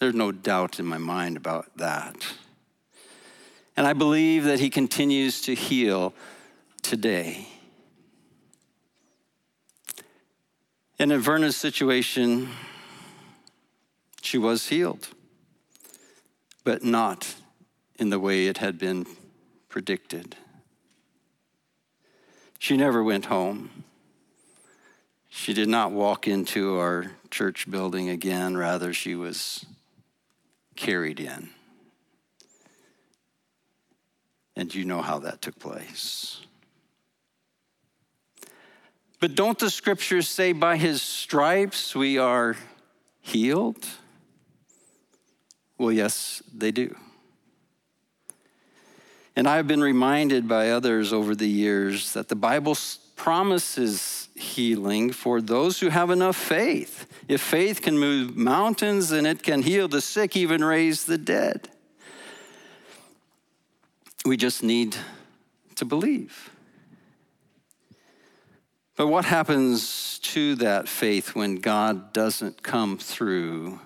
There's 0.00 0.12
no 0.12 0.32
doubt 0.32 0.80
in 0.80 0.86
my 0.86 0.98
mind 0.98 1.36
about 1.36 1.70
that. 1.76 2.16
And 3.76 3.86
I 3.86 3.92
believe 3.92 4.42
that 4.42 4.58
He 4.58 4.70
continues 4.70 5.40
to 5.42 5.54
heal 5.54 6.14
today. 6.82 7.46
In 10.98 11.16
Verna's 11.20 11.56
situation, 11.56 12.48
she 14.20 14.36
was 14.36 14.66
healed, 14.66 15.06
but 16.64 16.82
not 16.82 17.36
in 18.00 18.10
the 18.10 18.18
way 18.18 18.48
it 18.48 18.58
had 18.58 18.80
been 18.80 19.06
predicted. 19.68 20.34
She 22.66 22.76
never 22.76 23.00
went 23.00 23.26
home. 23.26 23.84
She 25.28 25.54
did 25.54 25.68
not 25.68 25.92
walk 25.92 26.26
into 26.26 26.80
our 26.80 27.12
church 27.30 27.70
building 27.70 28.08
again, 28.08 28.56
rather, 28.56 28.92
she 28.92 29.14
was 29.14 29.64
carried 30.74 31.20
in. 31.20 31.50
And 34.56 34.74
you 34.74 34.84
know 34.84 35.00
how 35.00 35.20
that 35.20 35.42
took 35.42 35.60
place. 35.60 36.40
But 39.20 39.36
don't 39.36 39.60
the 39.60 39.70
scriptures 39.70 40.28
say, 40.28 40.50
by 40.50 40.76
his 40.76 41.00
stripes 41.00 41.94
we 41.94 42.18
are 42.18 42.56
healed? 43.20 43.86
Well, 45.78 45.92
yes, 45.92 46.42
they 46.52 46.72
do. 46.72 46.96
And 49.36 49.46
I've 49.46 49.68
been 49.68 49.82
reminded 49.82 50.48
by 50.48 50.70
others 50.70 51.12
over 51.12 51.34
the 51.34 51.48
years 51.48 52.14
that 52.14 52.28
the 52.28 52.34
Bible 52.34 52.76
promises 53.16 54.28
healing 54.34 55.12
for 55.12 55.42
those 55.42 55.78
who 55.78 55.90
have 55.90 56.10
enough 56.10 56.36
faith. 56.36 57.06
If 57.28 57.42
faith 57.42 57.82
can 57.82 57.98
move 57.98 58.34
mountains, 58.34 59.10
then 59.10 59.26
it 59.26 59.42
can 59.42 59.62
heal 59.62 59.88
the 59.88 60.00
sick, 60.00 60.36
even 60.36 60.64
raise 60.64 61.04
the 61.04 61.18
dead. 61.18 61.68
We 64.24 64.38
just 64.38 64.62
need 64.62 64.96
to 65.76 65.84
believe. 65.84 66.50
But 68.96 69.08
what 69.08 69.26
happens 69.26 70.18
to 70.20 70.54
that 70.56 70.88
faith 70.88 71.34
when 71.34 71.56
God 71.56 72.14
doesn't 72.14 72.62
come 72.62 72.96
through 72.96 73.78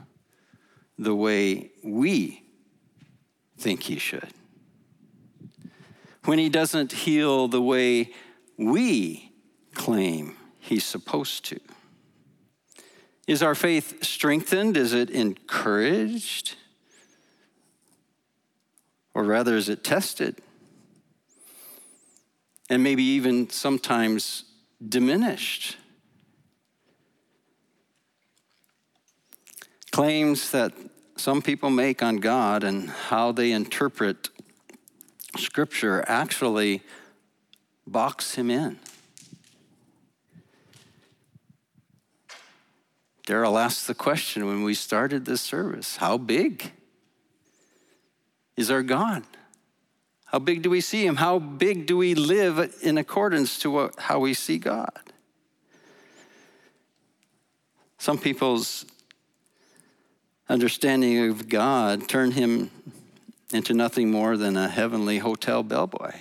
the 0.96 1.14
way 1.14 1.72
we 1.82 2.44
think 3.58 3.82
He 3.82 3.98
should? 3.98 4.32
When 6.30 6.38
he 6.38 6.48
doesn't 6.48 6.92
heal 6.92 7.48
the 7.48 7.60
way 7.60 8.08
we 8.56 9.32
claim 9.74 10.36
he's 10.60 10.84
supposed 10.84 11.44
to? 11.44 11.58
Is 13.26 13.42
our 13.42 13.56
faith 13.56 14.04
strengthened? 14.04 14.76
Is 14.76 14.92
it 14.92 15.10
encouraged? 15.10 16.54
Or 19.12 19.24
rather, 19.24 19.56
is 19.56 19.68
it 19.68 19.82
tested? 19.82 20.38
And 22.68 22.84
maybe 22.84 23.02
even 23.02 23.50
sometimes 23.50 24.44
diminished? 24.88 25.78
Claims 29.90 30.52
that 30.52 30.72
some 31.16 31.42
people 31.42 31.70
make 31.70 32.04
on 32.04 32.18
God 32.18 32.62
and 32.62 32.88
how 32.88 33.32
they 33.32 33.50
interpret 33.50 34.29
Scripture 35.36 36.04
actually 36.06 36.82
box 37.86 38.34
him 38.34 38.50
in. 38.50 38.78
Daryl 43.26 43.60
asked 43.60 43.86
the 43.86 43.94
question 43.94 44.46
when 44.46 44.64
we 44.64 44.74
started 44.74 45.24
this 45.24 45.40
service 45.40 45.96
How 45.96 46.18
big 46.18 46.72
is 48.56 48.70
our 48.70 48.82
God? 48.82 49.24
How 50.26 50.38
big 50.38 50.62
do 50.62 50.70
we 50.70 50.80
see 50.80 51.06
him? 51.06 51.16
How 51.16 51.38
big 51.38 51.86
do 51.86 51.96
we 51.96 52.14
live 52.14 52.74
in 52.82 52.98
accordance 52.98 53.58
to 53.60 53.70
what, 53.70 53.98
how 53.98 54.20
we 54.20 54.34
see 54.34 54.58
God? 54.58 55.12
Some 57.98 58.18
people's 58.18 58.86
understanding 60.48 61.30
of 61.30 61.48
God 61.48 62.08
turn 62.08 62.32
him 62.32 62.70
into 63.52 63.74
nothing 63.74 64.10
more 64.10 64.36
than 64.36 64.56
a 64.56 64.68
heavenly 64.68 65.18
hotel 65.18 65.62
bellboy. 65.62 66.12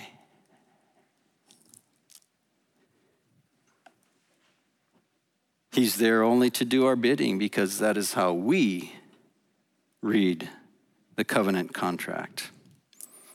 He's 5.72 5.96
there 5.96 6.22
only 6.22 6.50
to 6.50 6.64
do 6.64 6.86
our 6.86 6.96
bidding 6.96 7.38
because 7.38 7.78
that 7.78 7.96
is 7.96 8.14
how 8.14 8.32
we 8.32 8.94
read 10.02 10.48
the 11.16 11.24
covenant 11.24 11.72
contract. 11.72 12.50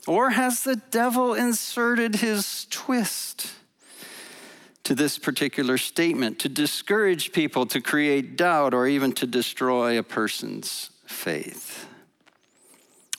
Or 0.06 0.30
has 0.30 0.62
the 0.62 0.76
devil 0.76 1.34
inserted 1.34 2.16
his 2.16 2.66
twist 2.70 3.52
to 4.84 4.94
this 4.94 5.18
particular 5.18 5.78
statement 5.78 6.38
to 6.40 6.48
discourage 6.48 7.32
people, 7.32 7.66
to 7.66 7.80
create 7.80 8.36
doubt, 8.36 8.72
or 8.72 8.86
even 8.86 9.12
to 9.12 9.26
destroy 9.26 9.98
a 9.98 10.02
person's 10.02 10.90
faith. 11.06 11.88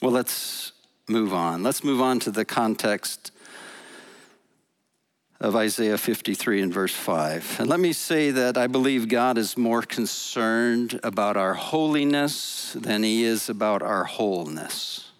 Well, 0.00 0.12
let's 0.12 0.72
move 1.08 1.34
on. 1.34 1.64
Let's 1.64 1.82
move 1.82 2.00
on 2.00 2.20
to 2.20 2.30
the 2.30 2.44
context 2.44 3.32
of 5.40 5.56
Isaiah 5.56 5.98
53 5.98 6.62
and 6.62 6.72
verse 6.72 6.94
5. 6.94 7.56
And 7.60 7.68
let 7.68 7.80
me 7.80 7.92
say 7.92 8.30
that 8.30 8.56
I 8.56 8.68
believe 8.68 9.08
God 9.08 9.36
is 9.38 9.56
more 9.56 9.82
concerned 9.82 11.00
about 11.02 11.36
our 11.36 11.54
holiness 11.54 12.76
than 12.78 13.02
he 13.02 13.24
is 13.24 13.48
about 13.48 13.82
our 13.82 14.04
wholeness. 14.04 15.10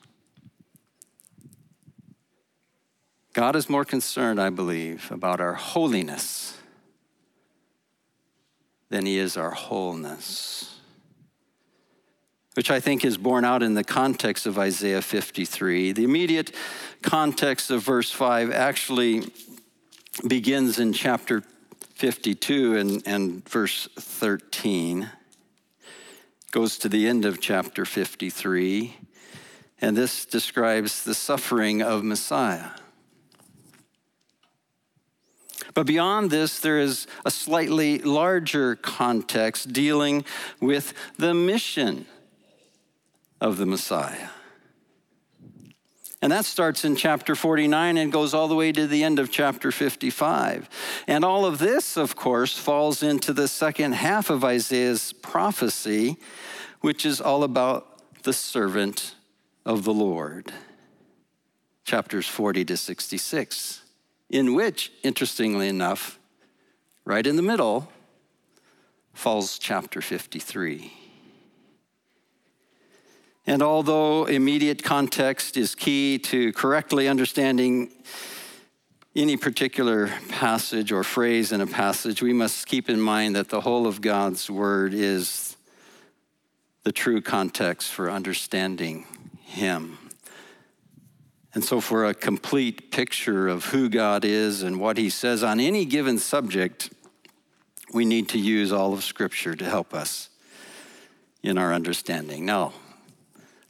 God 3.32 3.56
is 3.56 3.68
more 3.68 3.84
concerned, 3.84 4.40
I 4.40 4.50
believe, 4.50 5.10
about 5.10 5.40
our 5.40 5.54
holiness 5.54 6.56
than 8.90 9.06
he 9.06 9.18
is 9.18 9.36
our 9.36 9.50
wholeness. 9.50 10.77
Which 12.58 12.72
I 12.72 12.80
think 12.80 13.04
is 13.04 13.16
borne 13.16 13.44
out 13.44 13.62
in 13.62 13.74
the 13.74 13.84
context 13.84 14.44
of 14.44 14.58
Isaiah 14.58 15.00
53. 15.00 15.92
The 15.92 16.02
immediate 16.02 16.52
context 17.02 17.70
of 17.70 17.84
verse 17.84 18.10
5 18.10 18.50
actually 18.50 19.30
begins 20.26 20.80
in 20.80 20.92
chapter 20.92 21.44
52 21.94 22.76
and, 22.76 23.02
and 23.06 23.48
verse 23.48 23.88
13, 23.94 25.08
goes 26.50 26.78
to 26.78 26.88
the 26.88 27.06
end 27.06 27.24
of 27.24 27.40
chapter 27.40 27.84
53, 27.84 28.96
and 29.80 29.96
this 29.96 30.24
describes 30.24 31.04
the 31.04 31.14
suffering 31.14 31.80
of 31.80 32.02
Messiah. 32.02 32.70
But 35.74 35.86
beyond 35.86 36.32
this, 36.32 36.58
there 36.58 36.80
is 36.80 37.06
a 37.24 37.30
slightly 37.30 38.00
larger 38.00 38.74
context 38.74 39.72
dealing 39.72 40.24
with 40.60 40.92
the 41.18 41.34
mission 41.34 42.06
of 43.40 43.56
the 43.56 43.66
Messiah. 43.66 44.28
And 46.20 46.32
that 46.32 46.44
starts 46.44 46.84
in 46.84 46.96
chapter 46.96 47.36
49 47.36 47.96
and 47.96 48.10
goes 48.10 48.34
all 48.34 48.48
the 48.48 48.56
way 48.56 48.72
to 48.72 48.88
the 48.88 49.04
end 49.04 49.20
of 49.20 49.30
chapter 49.30 49.70
55. 49.70 50.68
And 51.06 51.24
all 51.24 51.44
of 51.44 51.58
this, 51.58 51.96
of 51.96 52.16
course, 52.16 52.58
falls 52.58 53.04
into 53.04 53.32
the 53.32 53.46
second 53.46 53.92
half 53.92 54.28
of 54.28 54.44
Isaiah's 54.44 55.12
prophecy, 55.12 56.16
which 56.80 57.06
is 57.06 57.20
all 57.20 57.44
about 57.44 58.22
the 58.24 58.32
servant 58.32 59.14
of 59.64 59.84
the 59.84 59.94
Lord. 59.94 60.52
Chapters 61.84 62.26
40 62.26 62.64
to 62.64 62.76
66, 62.76 63.82
in 64.28 64.54
which, 64.54 64.92
interestingly 65.04 65.68
enough, 65.68 66.18
right 67.04 67.26
in 67.26 67.36
the 67.36 67.42
middle, 67.42 67.92
falls 69.14 69.56
chapter 69.58 70.00
53. 70.00 70.92
And 73.48 73.62
although 73.62 74.26
immediate 74.26 74.82
context 74.82 75.56
is 75.56 75.74
key 75.74 76.18
to 76.18 76.52
correctly 76.52 77.08
understanding 77.08 77.90
any 79.16 79.38
particular 79.38 80.08
passage 80.28 80.92
or 80.92 81.02
phrase 81.02 81.50
in 81.50 81.62
a 81.62 81.66
passage, 81.66 82.20
we 82.20 82.34
must 82.34 82.66
keep 82.66 82.90
in 82.90 83.00
mind 83.00 83.36
that 83.36 83.48
the 83.48 83.62
whole 83.62 83.86
of 83.86 84.02
God's 84.02 84.50
word 84.50 84.92
is 84.92 85.56
the 86.82 86.92
true 86.92 87.22
context 87.22 87.90
for 87.90 88.10
understanding 88.10 89.06
Him. 89.40 89.96
And 91.54 91.64
so, 91.64 91.80
for 91.80 92.04
a 92.04 92.12
complete 92.12 92.90
picture 92.90 93.48
of 93.48 93.64
who 93.64 93.88
God 93.88 94.26
is 94.26 94.62
and 94.62 94.78
what 94.78 94.98
He 94.98 95.08
says 95.08 95.42
on 95.42 95.58
any 95.58 95.86
given 95.86 96.18
subject, 96.18 96.92
we 97.94 98.04
need 98.04 98.28
to 98.28 98.38
use 98.38 98.72
all 98.72 98.92
of 98.92 99.02
Scripture 99.02 99.54
to 99.54 99.64
help 99.64 99.94
us 99.94 100.28
in 101.42 101.56
our 101.56 101.72
understanding. 101.72 102.44
Now, 102.44 102.74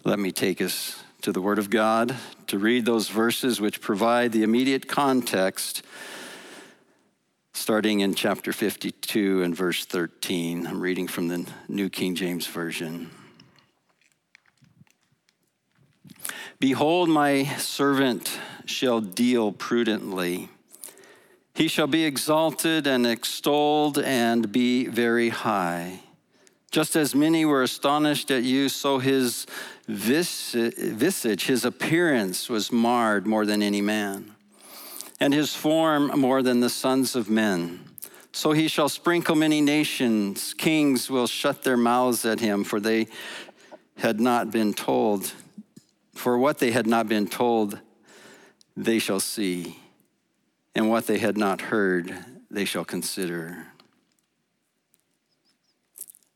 let 0.08 0.18
me 0.18 0.32
take 0.32 0.62
us 0.62 1.04
to 1.20 1.32
the 1.32 1.42
Word 1.42 1.58
of 1.58 1.68
God 1.68 2.16
to 2.46 2.58
read 2.58 2.86
those 2.86 3.10
verses 3.10 3.60
which 3.60 3.82
provide 3.82 4.32
the 4.32 4.42
immediate 4.42 4.88
context, 4.88 5.82
starting 7.52 8.00
in 8.00 8.14
chapter 8.14 8.54
52 8.54 9.42
and 9.42 9.54
verse 9.54 9.84
13. 9.84 10.66
I'm 10.66 10.80
reading 10.80 11.08
from 11.08 11.28
the 11.28 11.46
New 11.68 11.90
King 11.90 12.14
James 12.14 12.46
Version. 12.46 13.10
Behold, 16.58 17.10
my 17.10 17.44
servant 17.58 18.40
shall 18.64 19.02
deal 19.02 19.52
prudently. 19.52 20.48
He 21.52 21.68
shall 21.68 21.86
be 21.86 22.04
exalted 22.04 22.86
and 22.86 23.06
extolled 23.06 23.98
and 23.98 24.50
be 24.50 24.86
very 24.86 25.28
high. 25.28 26.00
Just 26.70 26.96
as 26.96 27.14
many 27.14 27.44
were 27.44 27.62
astonished 27.62 28.30
at 28.30 28.42
you, 28.42 28.68
so 28.68 28.98
his 28.98 29.46
visage, 29.88 31.46
his 31.46 31.64
appearance 31.64 32.48
was 32.48 32.70
marred 32.70 33.26
more 33.26 33.46
than 33.46 33.62
any 33.62 33.80
man, 33.80 34.34
and 35.18 35.32
his 35.32 35.54
form 35.54 36.08
more 36.20 36.42
than 36.42 36.60
the 36.60 36.68
sons 36.68 37.16
of 37.16 37.30
men. 37.30 37.80
So 38.30 38.52
he 38.52 38.68
shall 38.68 38.88
sprinkle 38.88 39.34
many 39.34 39.60
nations. 39.60 40.54
Kings 40.54 41.10
will 41.10 41.26
shut 41.26 41.64
their 41.64 41.78
mouths 41.78 42.24
at 42.24 42.38
him, 42.38 42.62
for 42.62 42.78
they 42.78 43.08
had 43.96 44.20
not 44.20 44.50
been 44.50 44.74
told. 44.74 45.32
For 46.14 46.38
what 46.38 46.58
they 46.58 46.70
had 46.70 46.86
not 46.86 47.08
been 47.08 47.26
told, 47.26 47.80
they 48.76 48.98
shall 48.98 49.20
see, 49.20 49.78
and 50.74 50.88
what 50.88 51.06
they 51.06 51.18
had 51.18 51.36
not 51.36 51.62
heard, 51.62 52.14
they 52.50 52.64
shall 52.64 52.84
consider. 52.84 53.66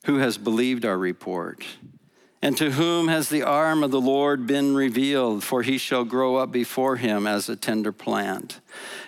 Who 0.06 0.16
has 0.16 0.38
believed 0.38 0.84
our 0.84 0.98
report? 0.98 1.64
And 2.44 2.56
to 2.56 2.72
whom 2.72 3.06
has 3.06 3.28
the 3.28 3.44
arm 3.44 3.84
of 3.84 3.92
the 3.92 4.00
Lord 4.00 4.48
been 4.48 4.74
revealed? 4.74 5.44
For 5.44 5.62
he 5.62 5.78
shall 5.78 6.04
grow 6.04 6.36
up 6.36 6.50
before 6.50 6.96
him 6.96 7.24
as 7.24 7.48
a 7.48 7.54
tender 7.54 7.92
plant. 7.92 8.58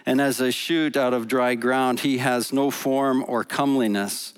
And 0.07 0.21
as 0.21 0.41
a 0.41 0.53
shoot 0.53 0.97
out 0.97 1.13
of 1.13 1.27
dry 1.27 1.57
ground, 1.57 2.01
he 2.01 2.19
has 2.19 2.53
no 2.53 2.71
form 2.71 3.25
or 3.27 3.43
comeliness. 3.43 4.35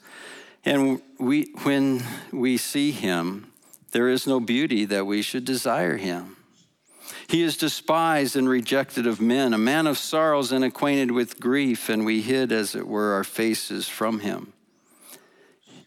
And 0.65 1.03
we, 1.19 1.53
when 1.63 2.03
we 2.33 2.57
see 2.57 2.91
him, 2.91 3.53
there 3.93 4.09
is 4.09 4.27
no 4.27 4.41
beauty 4.41 4.87
that 4.87 5.07
we 5.07 5.21
should 5.21 5.45
desire 5.45 5.99
him. 5.99 6.37
He 7.29 7.43
is 7.43 7.57
despised 7.57 8.35
and 8.35 8.49
rejected 8.49 9.07
of 9.07 9.21
men, 9.21 9.53
a 9.53 9.59
man 9.59 9.87
of 9.87 9.99
sorrows 9.99 10.53
and 10.53 10.65
acquainted 10.65 11.11
with 11.11 11.39
grief, 11.41 11.89
and 11.89 12.07
we 12.07 12.23
hid, 12.23 12.51
as 12.51 12.75
it 12.75 12.87
were, 12.87 13.13
our 13.13 13.25
faces 13.25 13.89
from 13.89 14.21
him. 14.21 14.53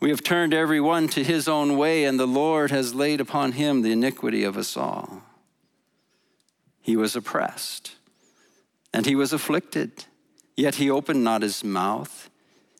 We 0.00 0.10
have 0.10 0.22
turned 0.22 0.54
every 0.54 0.80
one 0.80 1.08
to 1.08 1.24
his 1.24 1.48
own 1.48 1.76
way, 1.76 2.04
and 2.04 2.20
the 2.20 2.26
Lord 2.26 2.70
has 2.70 2.94
laid 2.94 3.20
upon 3.20 3.52
him 3.52 3.82
the 3.82 3.92
iniquity 3.92 4.44
of 4.44 4.56
us 4.56 4.76
all. 4.76 5.22
He 6.80 6.96
was 6.96 7.16
oppressed, 7.16 7.96
and 8.94 9.06
he 9.06 9.16
was 9.16 9.32
afflicted, 9.32 10.04
yet 10.56 10.76
he 10.76 10.88
opened 10.88 11.24
not 11.24 11.42
his 11.42 11.64
mouth. 11.64 12.30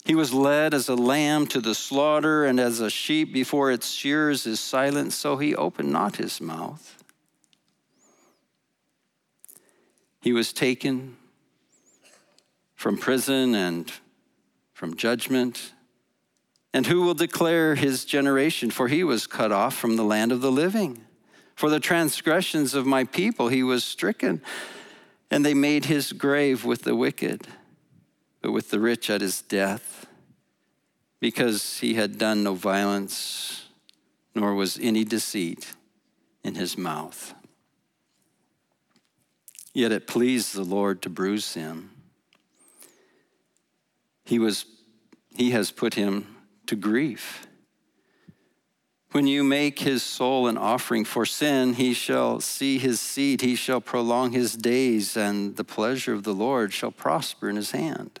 He 0.05 0.15
was 0.15 0.33
led 0.33 0.73
as 0.73 0.87
a 0.87 0.95
lamb 0.95 1.45
to 1.47 1.59
the 1.59 1.75
slaughter, 1.75 2.45
and 2.45 2.57
as 2.57 2.79
a 2.79 2.89
sheep 2.89 3.33
before 3.33 3.69
its 3.69 3.91
shears 3.91 4.47
is 4.47 4.61
silent, 4.61 5.11
so 5.11 5.35
he 5.35 5.53
opened 5.53 5.91
not 5.91 6.15
his 6.15 6.39
mouth. 6.39 7.03
He 10.21 10.31
was 10.31 10.53
taken 10.53 11.17
from 12.75 12.97
prison 12.97 13.55
and 13.55 13.91
from 14.73 14.95
judgment 14.95 15.73
and 16.73 16.85
who 16.85 17.01
will 17.01 17.13
declare 17.13 17.75
his 17.75 18.05
generation? 18.05 18.69
For 18.69 18.87
he 18.87 19.03
was 19.03 19.27
cut 19.27 19.51
off 19.51 19.75
from 19.75 19.95
the 19.95 20.03
land 20.03 20.31
of 20.31 20.41
the 20.41 20.51
living. 20.51 21.05
For 21.55 21.69
the 21.69 21.79
transgressions 21.79 22.73
of 22.73 22.85
my 22.85 23.03
people 23.03 23.49
he 23.49 23.63
was 23.63 23.83
stricken, 23.83 24.41
and 25.29 25.45
they 25.45 25.53
made 25.53 25.85
his 25.85 26.13
grave 26.13 26.63
with 26.63 26.83
the 26.83 26.95
wicked, 26.95 27.47
but 28.41 28.51
with 28.51 28.69
the 28.69 28.79
rich 28.79 29.09
at 29.09 29.21
his 29.21 29.41
death, 29.41 30.05
because 31.19 31.79
he 31.79 31.95
had 31.95 32.17
done 32.17 32.43
no 32.43 32.53
violence, 32.53 33.65
nor 34.33 34.55
was 34.55 34.79
any 34.81 35.03
deceit 35.03 35.73
in 36.43 36.55
his 36.55 36.77
mouth. 36.77 37.33
Yet 39.73 39.91
it 39.91 40.07
pleased 40.07 40.55
the 40.55 40.63
Lord 40.63 41.01
to 41.01 41.09
bruise 41.09 41.53
him. 41.53 41.91
He 44.23 44.39
was 44.39 44.65
he 45.35 45.51
has 45.51 45.71
put 45.71 45.93
him 45.93 46.35
to 46.69 46.75
grief. 46.75 47.47
When 49.11 49.25
you 49.25 49.43
make 49.43 49.79
his 49.79 50.03
soul 50.03 50.47
an 50.47 50.55
offering 50.55 51.03
for 51.03 51.25
sin, 51.25 51.73
he 51.73 51.95
shall 51.95 52.39
see 52.41 52.77
his 52.77 53.01
seed, 53.01 53.41
he 53.41 53.55
shall 53.55 53.81
prolong 53.81 54.33
his 54.33 54.53
days, 54.53 55.17
and 55.17 55.55
the 55.55 55.63
pleasure 55.63 56.13
of 56.13 56.23
the 56.23 56.33
Lord 56.33 56.71
shall 56.71 56.91
prosper 56.91 57.49
in 57.49 57.55
his 57.55 57.71
hand. 57.71 58.19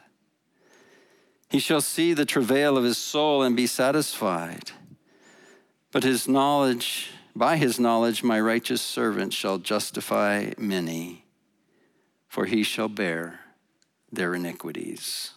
He 1.51 1.59
shall 1.59 1.79
see 1.79 2.15
the 2.15 2.25
travail 2.25 2.75
of 2.75 2.83
his 2.83 2.97
soul 2.97 3.43
and 3.43 3.55
be 3.55 3.67
satisfied. 3.67 4.71
But 5.91 6.03
his 6.03 6.27
knowledge, 6.27 7.11
by 7.35 7.57
his 7.57 7.79
knowledge, 7.79 8.23
my 8.23 8.41
righteous 8.41 8.81
servant 8.81 9.31
shall 9.31 9.59
justify 9.59 10.53
many, 10.57 11.25
for 12.27 12.45
he 12.45 12.63
shall 12.63 12.89
bear 12.89 13.41
their 14.11 14.33
iniquities. 14.33 15.33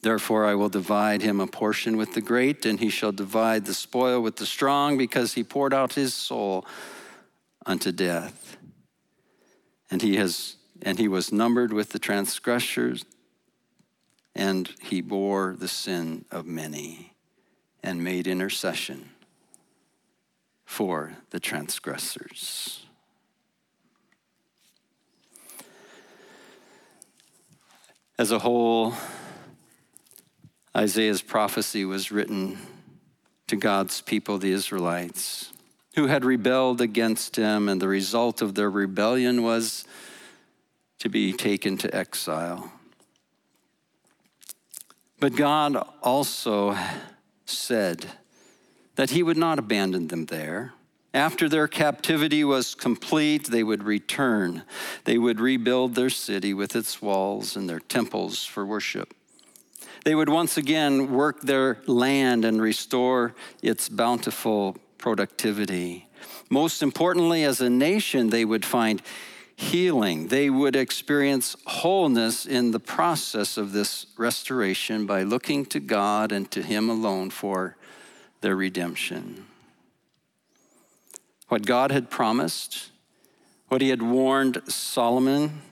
Therefore, 0.00 0.46
I 0.46 0.54
will 0.54 0.68
divide 0.68 1.22
him 1.22 1.40
a 1.40 1.46
portion 1.46 1.96
with 1.96 2.14
the 2.14 2.20
great, 2.20 2.64
and 2.64 2.78
he 2.78 2.88
shall 2.88 3.10
divide 3.10 3.66
the 3.66 3.74
spoil 3.74 4.20
with 4.20 4.36
the 4.36 4.46
strong, 4.46 4.96
because 4.96 5.34
he 5.34 5.42
poured 5.42 5.74
out 5.74 5.94
his 5.94 6.14
soul 6.14 6.64
unto 7.66 7.90
death. 7.90 8.56
And 9.90 10.00
he, 10.00 10.16
has, 10.16 10.56
and 10.82 10.98
he 10.98 11.08
was 11.08 11.32
numbered 11.32 11.72
with 11.72 11.90
the 11.90 11.98
transgressors, 11.98 13.04
and 14.36 14.70
he 14.80 15.00
bore 15.00 15.56
the 15.58 15.66
sin 15.66 16.24
of 16.30 16.46
many, 16.46 17.14
and 17.82 18.04
made 18.04 18.28
intercession 18.28 19.10
for 20.64 21.14
the 21.30 21.40
transgressors. 21.40 22.84
As 28.16 28.30
a 28.30 28.40
whole, 28.40 28.94
Isaiah's 30.78 31.22
prophecy 31.22 31.84
was 31.84 32.12
written 32.12 32.56
to 33.48 33.56
God's 33.56 34.00
people, 34.00 34.38
the 34.38 34.52
Israelites, 34.52 35.52
who 35.96 36.06
had 36.06 36.24
rebelled 36.24 36.80
against 36.80 37.34
him, 37.34 37.68
and 37.68 37.82
the 37.82 37.88
result 37.88 38.40
of 38.40 38.54
their 38.54 38.70
rebellion 38.70 39.42
was 39.42 39.84
to 41.00 41.08
be 41.08 41.32
taken 41.32 41.78
to 41.78 41.92
exile. 41.92 42.70
But 45.18 45.34
God 45.34 45.84
also 46.00 46.76
said 47.44 48.06
that 48.94 49.10
he 49.10 49.24
would 49.24 49.36
not 49.36 49.58
abandon 49.58 50.06
them 50.06 50.26
there. 50.26 50.74
After 51.12 51.48
their 51.48 51.66
captivity 51.66 52.44
was 52.44 52.76
complete, 52.76 53.48
they 53.48 53.64
would 53.64 53.82
return. 53.82 54.62
They 55.02 55.18
would 55.18 55.40
rebuild 55.40 55.96
their 55.96 56.10
city 56.10 56.54
with 56.54 56.76
its 56.76 57.02
walls 57.02 57.56
and 57.56 57.68
their 57.68 57.80
temples 57.80 58.44
for 58.44 58.64
worship. 58.64 59.12
They 60.04 60.14
would 60.14 60.28
once 60.28 60.56
again 60.56 61.12
work 61.12 61.40
their 61.42 61.78
land 61.86 62.44
and 62.44 62.60
restore 62.60 63.34
its 63.62 63.88
bountiful 63.88 64.76
productivity. 64.96 66.08
Most 66.50 66.82
importantly, 66.82 67.44
as 67.44 67.60
a 67.60 67.70
nation, 67.70 68.30
they 68.30 68.44
would 68.44 68.64
find 68.64 69.02
healing. 69.56 70.28
They 70.28 70.48
would 70.50 70.76
experience 70.76 71.56
wholeness 71.66 72.46
in 72.46 72.70
the 72.70 72.80
process 72.80 73.56
of 73.56 73.72
this 73.72 74.06
restoration 74.16 75.04
by 75.04 75.24
looking 75.24 75.66
to 75.66 75.80
God 75.80 76.30
and 76.30 76.48
to 76.52 76.62
Him 76.62 76.88
alone 76.88 77.30
for 77.30 77.76
their 78.40 78.54
redemption. 78.54 79.46
What 81.48 81.66
God 81.66 81.90
had 81.90 82.08
promised, 82.08 82.90
what 83.66 83.80
He 83.80 83.88
had 83.88 84.02
warned 84.02 84.62
Solomon 84.68 85.62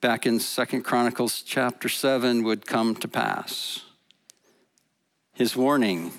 back 0.00 0.26
in 0.26 0.38
Second 0.38 0.82
Chronicles 0.82 1.42
chapter 1.42 1.88
7 1.88 2.42
would 2.44 2.66
come 2.66 2.94
to 2.96 3.08
pass. 3.08 3.82
His 5.32 5.56
warning 5.56 6.12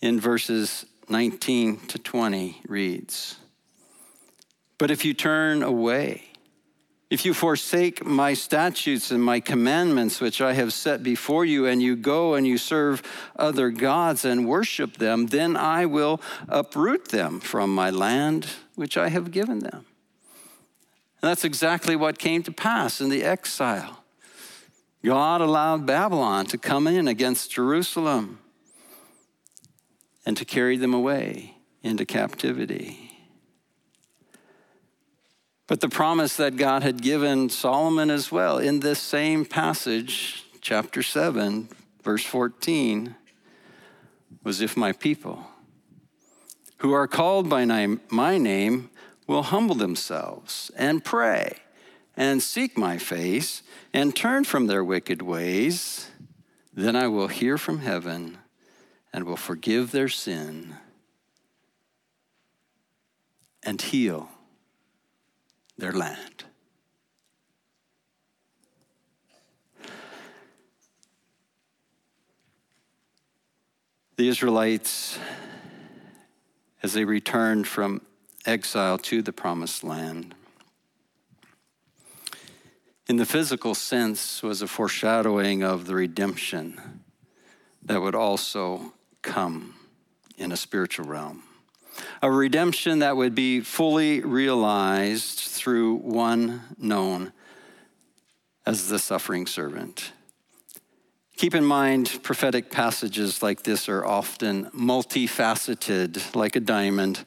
in 0.00 0.20
verses 0.20 0.86
19 1.08 1.78
to 1.88 1.98
20 1.98 2.62
reads 2.66 3.36
But 4.78 4.90
if 4.90 5.04
you 5.04 5.14
turn 5.14 5.62
away, 5.62 6.24
if 7.08 7.24
you 7.24 7.34
forsake 7.34 8.04
my 8.04 8.34
statutes 8.34 9.10
and 9.10 9.22
my 9.22 9.40
commandments, 9.40 10.20
which 10.20 10.40
I 10.40 10.54
have 10.54 10.72
set 10.72 11.02
before 11.02 11.44
you, 11.44 11.66
and 11.66 11.80
you 11.80 11.96
go 11.96 12.34
and 12.34 12.46
you 12.46 12.58
serve 12.58 13.02
other 13.36 13.70
gods 13.70 14.24
and 14.24 14.48
worship 14.48 14.96
them, 14.96 15.26
then 15.26 15.56
I 15.56 15.86
will 15.86 16.20
uproot 16.48 17.08
them 17.08 17.40
from 17.40 17.72
my 17.74 17.90
land, 17.90 18.48
which 18.74 18.96
I 18.96 19.08
have 19.10 19.30
given 19.30 19.60
them 19.60 19.86
and 21.22 21.30
that's 21.30 21.44
exactly 21.44 21.96
what 21.96 22.18
came 22.18 22.42
to 22.42 22.52
pass 22.52 23.00
in 23.00 23.08
the 23.08 23.24
exile. 23.24 24.04
God 25.04 25.40
allowed 25.40 25.86
Babylon 25.86 26.46
to 26.46 26.58
come 26.58 26.86
in 26.86 27.08
against 27.08 27.52
Jerusalem 27.52 28.40
and 30.24 30.36
to 30.36 30.44
carry 30.44 30.76
them 30.76 30.92
away 30.92 31.56
into 31.82 32.04
captivity. 32.04 33.12
But 35.68 35.80
the 35.80 35.88
promise 35.88 36.36
that 36.36 36.56
God 36.56 36.82
had 36.82 37.02
given 37.02 37.48
Solomon 37.50 38.10
as 38.10 38.30
well 38.30 38.58
in 38.58 38.80
this 38.80 38.98
same 38.98 39.44
passage, 39.44 40.44
chapter 40.60 41.02
7, 41.02 41.68
verse 42.02 42.24
14, 42.24 43.14
was 44.44 44.60
if 44.60 44.76
my 44.76 44.92
people 44.92 45.46
who 46.78 46.92
are 46.92 47.08
called 47.08 47.48
by 47.48 47.64
my 47.64 48.38
name 48.38 48.90
will 49.26 49.44
humble 49.44 49.74
themselves 49.74 50.70
and 50.76 51.04
pray 51.04 51.56
and 52.16 52.42
seek 52.42 52.78
my 52.78 52.96
face 52.98 53.62
and 53.92 54.14
turn 54.14 54.44
from 54.44 54.66
their 54.66 54.84
wicked 54.84 55.20
ways, 55.22 56.10
then 56.72 56.96
I 56.96 57.08
will 57.08 57.28
hear 57.28 57.58
from 57.58 57.80
heaven 57.80 58.38
and 59.12 59.24
will 59.24 59.36
forgive 59.36 59.90
their 59.90 60.08
sin 60.08 60.76
and 63.62 63.80
heal 63.80 64.28
their 65.76 65.92
land. 65.92 66.44
The 74.16 74.28
Israelites, 74.28 75.18
as 76.82 76.94
they 76.94 77.04
returned 77.04 77.66
from 77.66 78.00
exile 78.46 78.98
to 78.98 79.22
the 79.22 79.32
promised 79.32 79.82
land. 79.84 80.34
In 83.08 83.16
the 83.16 83.26
physical 83.26 83.74
sense, 83.74 84.42
was 84.42 84.62
a 84.62 84.66
foreshadowing 84.66 85.62
of 85.62 85.86
the 85.86 85.94
redemption 85.94 87.02
that 87.82 88.00
would 88.00 88.16
also 88.16 88.92
come 89.22 89.74
in 90.36 90.50
a 90.50 90.56
spiritual 90.56 91.06
realm. 91.06 91.42
A 92.20 92.30
redemption 92.30 92.98
that 92.98 93.16
would 93.16 93.34
be 93.34 93.60
fully 93.60 94.20
realized 94.20 95.38
through 95.38 95.96
one 95.96 96.62
known 96.76 97.32
as 98.66 98.88
the 98.88 98.98
suffering 98.98 99.46
servant. 99.46 100.12
Keep 101.36 101.54
in 101.54 101.64
mind, 101.64 102.18
prophetic 102.22 102.70
passages 102.70 103.42
like 103.42 103.62
this 103.62 103.88
are 103.88 104.04
often 104.04 104.66
multifaceted, 104.70 106.34
like 106.34 106.56
a 106.56 106.60
diamond. 106.60 107.24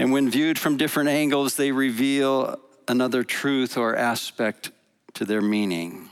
And 0.00 0.12
when 0.12 0.30
viewed 0.30 0.58
from 0.58 0.78
different 0.78 1.10
angles, 1.10 1.56
they 1.56 1.72
reveal 1.72 2.58
another 2.88 3.22
truth 3.22 3.76
or 3.76 3.94
aspect 3.94 4.70
to 5.12 5.26
their 5.26 5.42
meaning. 5.42 6.08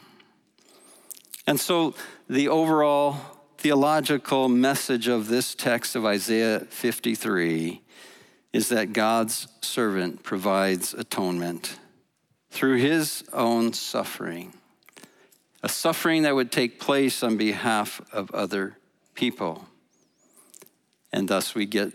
And 1.46 1.58
so, 1.58 1.94
the 2.28 2.48
overall 2.48 3.16
theological 3.56 4.50
message 4.50 5.08
of 5.08 5.28
this 5.28 5.54
text 5.54 5.96
of 5.96 6.04
Isaiah 6.04 6.66
53 6.68 7.80
is 8.52 8.68
that 8.68 8.92
God's 8.92 9.48
servant 9.62 10.22
provides 10.22 10.92
atonement 10.92 11.78
through 12.50 12.76
his 12.76 13.24
own 13.32 13.72
suffering, 13.72 14.52
a 15.62 15.68
suffering 15.70 16.24
that 16.24 16.34
would 16.34 16.52
take 16.52 16.78
place 16.78 17.22
on 17.22 17.38
behalf 17.38 18.02
of 18.12 18.30
other 18.32 18.76
people. 19.14 19.66
And 21.10 21.26
thus, 21.26 21.54
we 21.54 21.64
get 21.64 21.94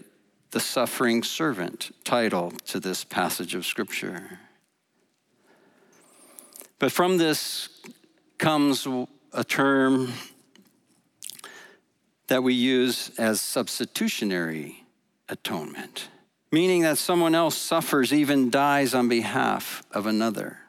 the 0.54 0.60
suffering 0.60 1.24
servant 1.24 1.90
title 2.04 2.52
to 2.68 2.80
this 2.80 3.04
passage 3.04 3.56
of 3.56 3.66
Scripture. 3.66 4.40
But 6.78 6.92
from 6.92 7.18
this 7.18 7.70
comes 8.38 8.88
a 9.34 9.44
term 9.44 10.14
that 12.28 12.44
we 12.44 12.54
use 12.54 13.10
as 13.18 13.42
substitutionary 13.42 14.86
atonement, 15.28 16.10
meaning 16.52 16.84
that 16.84 17.00
someone 17.00 17.34
else 17.34 17.58
suffers, 17.58 18.14
even 18.14 18.52
dies 18.52 18.94
on 18.94 19.10
behalf 19.10 19.82
of 19.92 20.06
another. 20.06 20.60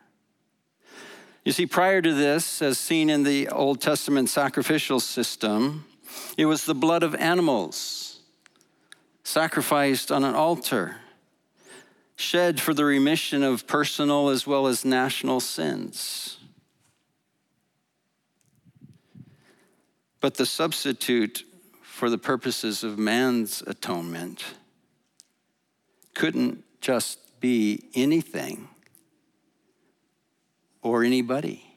You 1.44 1.52
see, 1.52 1.66
prior 1.66 2.00
to 2.00 2.14
this, 2.14 2.62
as 2.62 2.78
seen 2.78 3.10
in 3.10 3.22
the 3.22 3.48
Old 3.48 3.82
Testament 3.82 4.30
sacrificial 4.30 4.98
system, 4.98 5.84
it 6.38 6.46
was 6.46 6.64
the 6.64 6.74
blood 6.74 7.02
of 7.02 7.14
animals 7.16 8.13
sacrificed 9.24 10.12
on 10.12 10.22
an 10.22 10.34
altar, 10.34 10.96
shed 12.14 12.60
for 12.60 12.74
the 12.74 12.84
remission 12.84 13.42
of 13.42 13.66
personal 13.66 14.28
as 14.28 14.46
well 14.46 14.66
as 14.66 14.84
national 14.84 15.40
sins. 15.40 16.36
But 20.20 20.34
the 20.34 20.46
substitute 20.46 21.44
for 21.82 22.08
the 22.08 22.18
purposes 22.18 22.84
of 22.84 22.98
man's 22.98 23.62
atonement 23.66 24.44
couldn't 26.14 26.62
just 26.80 27.18
be 27.40 27.90
anything 27.94 28.68
or 30.82 31.02
anybody. 31.02 31.76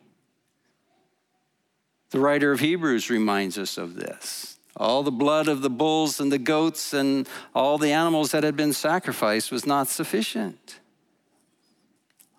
The 2.12 2.20
writer 2.20 2.52
of 2.52 2.60
Hebrews 2.60 3.10
reminds 3.10 3.58
us 3.58 3.78
of 3.78 3.96
this. 3.96 4.57
All 4.78 5.02
the 5.02 5.12
blood 5.12 5.48
of 5.48 5.62
the 5.62 5.70
bulls 5.72 6.20
and 6.20 6.32
the 6.32 6.38
goats 6.38 6.94
and 6.94 7.28
all 7.56 7.80
the 7.80 7.92
animals 7.92 8.32
that 8.32 8.44
had 8.44 8.56
been 8.56 8.74
sacrificed 8.74 9.52
was 9.52 9.66
not 9.66 9.88
sufficient. 9.88 10.80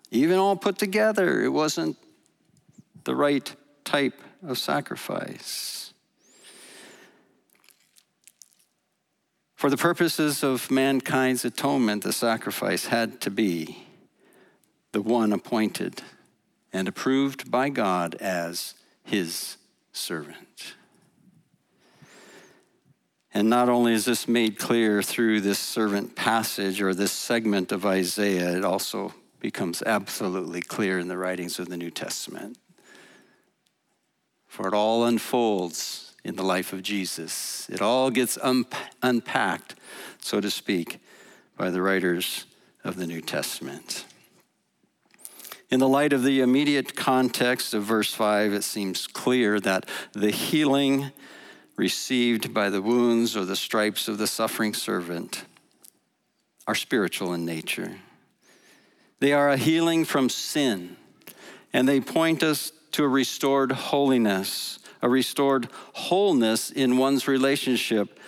Even 0.09 0.37
all 0.37 0.55
put 0.55 0.77
together, 0.77 1.43
it 1.43 1.49
wasn't 1.49 1.97
the 3.03 3.13
right 3.13 3.53
type 3.83 4.21
of 4.41 4.57
sacrifice. 4.57 5.93
For 9.55 9.69
the 9.69 9.77
purposes 9.77 10.41
of 10.41 10.71
mankind's 10.71 11.43
atonement, 11.43 12.03
the 12.03 12.13
sacrifice 12.13 12.85
had 12.85 13.19
to 13.21 13.29
be 13.29 13.85
the 14.93 15.01
one 15.01 15.33
appointed 15.33 16.01
and 16.71 16.87
approved 16.87 17.51
by 17.51 17.67
God 17.67 18.15
as 18.15 18.75
his 19.03 19.57
servant. 19.91 20.75
And 23.33 23.49
not 23.49 23.69
only 23.69 23.93
is 23.93 24.05
this 24.05 24.27
made 24.27 24.57
clear 24.57 25.03
through 25.03 25.41
this 25.41 25.59
servant 25.59 26.15
passage 26.15 26.81
or 26.81 26.93
this 26.93 27.11
segment 27.11 27.71
of 27.71 27.85
Isaiah, 27.85 28.57
it 28.57 28.65
also 28.65 29.13
becomes 29.39 29.83
absolutely 29.83 30.61
clear 30.61 30.99
in 30.99 31.07
the 31.07 31.17
writings 31.17 31.59
of 31.59 31.69
the 31.69 31.77
New 31.77 31.91
Testament. 31.91 32.57
For 34.47 34.67
it 34.67 34.73
all 34.73 35.05
unfolds 35.05 36.15
in 36.23 36.35
the 36.35 36.43
life 36.43 36.73
of 36.73 36.81
Jesus. 36.81 37.69
It 37.69 37.81
all 37.81 38.09
gets 38.09 38.37
unpacked, 39.01 39.75
so 40.19 40.41
to 40.41 40.49
speak, 40.49 40.99
by 41.55 41.69
the 41.69 41.81
writers 41.81 42.45
of 42.83 42.95
the 42.95 43.07
New 43.07 43.21
Testament. 43.21 44.05
In 45.69 45.79
the 45.79 45.87
light 45.87 46.13
of 46.13 46.23
the 46.23 46.41
immediate 46.41 46.95
context 46.95 47.75
of 47.75 47.83
verse 47.83 48.11
5, 48.13 48.53
it 48.53 48.63
seems 48.63 49.05
clear 49.05 49.59
that 49.59 49.87
the 50.13 50.31
healing 50.31 51.11
received 51.79 52.53
by 52.53 52.69
the 52.69 52.81
wounds 52.81 53.37
or 53.37 53.45
the 53.45 53.55
stripes 53.55 54.09
of 54.09 54.17
the 54.17 54.27
suffering 54.27 54.73
servant 54.73 55.45
are 56.67 56.75
spiritual 56.75 57.33
in 57.33 57.45
nature. 57.45 57.95
They 59.21 59.31
are 59.31 59.49
a 59.49 59.55
healing 59.55 60.03
from 60.03 60.27
sin, 60.27 60.97
and 61.71 61.87
they 61.87 62.01
point 62.01 62.43
us 62.43 62.73
to 62.91 63.05
a 63.05 63.07
restored 63.07 63.71
holiness, 63.71 64.79
a 65.01 65.07
restored 65.07 65.69
wholeness 65.93 66.69
in 66.69 66.97
one's 66.97 67.29
relationship 67.29 68.19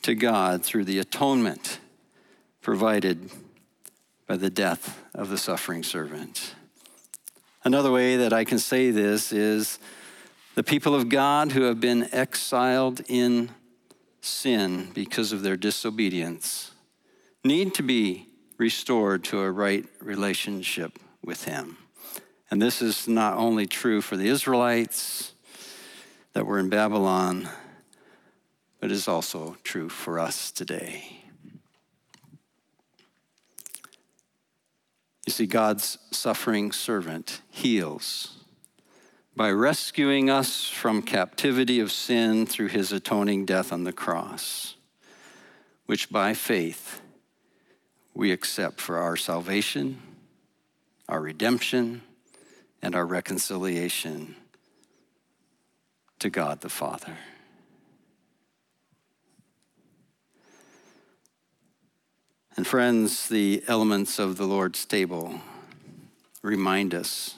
to 0.00 0.14
God 0.14 0.64
through 0.64 0.84
the 0.84 0.98
atonement 0.98 1.80
provided 2.62 3.30
by 4.26 4.38
the 4.38 4.50
death 4.50 4.98
of 5.14 5.28
the 5.28 5.36
suffering 5.36 5.82
servant. 5.82 6.54
Another 7.64 7.90
way 7.90 8.16
that 8.16 8.32
I 8.32 8.44
can 8.44 8.58
say 8.58 8.90
this 8.90 9.30
is 9.30 9.78
the 10.58 10.64
people 10.64 10.92
of 10.92 11.08
God 11.08 11.52
who 11.52 11.62
have 11.62 11.78
been 11.78 12.12
exiled 12.12 13.00
in 13.06 13.50
sin 14.20 14.90
because 14.92 15.30
of 15.30 15.42
their 15.42 15.56
disobedience 15.56 16.72
need 17.44 17.72
to 17.74 17.82
be 17.84 18.26
restored 18.56 19.22
to 19.22 19.38
a 19.38 19.52
right 19.52 19.84
relationship 20.00 20.98
with 21.24 21.44
Him. 21.44 21.76
And 22.50 22.60
this 22.60 22.82
is 22.82 23.06
not 23.06 23.34
only 23.34 23.68
true 23.68 24.00
for 24.00 24.16
the 24.16 24.26
Israelites 24.26 25.32
that 26.32 26.44
were 26.44 26.58
in 26.58 26.68
Babylon, 26.68 27.48
but 28.80 28.90
is 28.90 29.06
also 29.06 29.56
true 29.62 29.88
for 29.88 30.18
us 30.18 30.50
today. 30.50 31.22
You 35.24 35.30
see, 35.32 35.46
God's 35.46 35.98
suffering 36.10 36.72
servant 36.72 37.42
heals 37.48 38.37
by 39.38 39.52
rescuing 39.52 40.28
us 40.28 40.68
from 40.68 41.00
captivity 41.00 41.78
of 41.78 41.92
sin 41.92 42.44
through 42.44 42.66
his 42.66 42.90
atoning 42.90 43.46
death 43.46 43.72
on 43.72 43.84
the 43.84 43.92
cross, 43.92 44.74
which 45.86 46.10
by 46.10 46.34
faith 46.34 47.00
we 48.14 48.32
accept 48.32 48.80
for 48.80 48.98
our 48.98 49.16
salvation, 49.16 50.02
our 51.08 51.20
redemption, 51.20 52.02
and 52.82 52.96
our 52.96 53.06
reconciliation 53.06 54.34
to 56.18 56.28
God 56.28 56.60
the 56.60 56.68
Father. 56.68 57.16
And 62.56 62.66
friends, 62.66 63.28
the 63.28 63.62
elements 63.68 64.18
of 64.18 64.36
the 64.36 64.46
Lord's 64.46 64.84
table 64.84 65.40
remind 66.42 66.92
us 66.92 67.37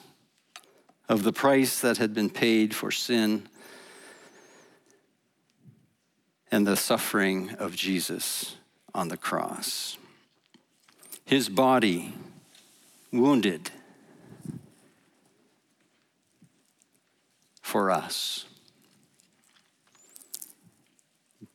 of 1.11 1.23
the 1.23 1.33
price 1.33 1.81
that 1.81 1.97
had 1.97 2.13
been 2.13 2.29
paid 2.29 2.73
for 2.73 2.89
sin 2.89 3.47
and 6.49 6.65
the 6.65 6.77
suffering 6.77 7.49
of 7.59 7.75
Jesus 7.75 8.55
on 8.93 9.09
the 9.09 9.17
cross 9.17 9.97
his 11.25 11.47
body 11.47 12.13
wounded 13.11 13.71
for 17.61 17.89
us, 17.89 18.43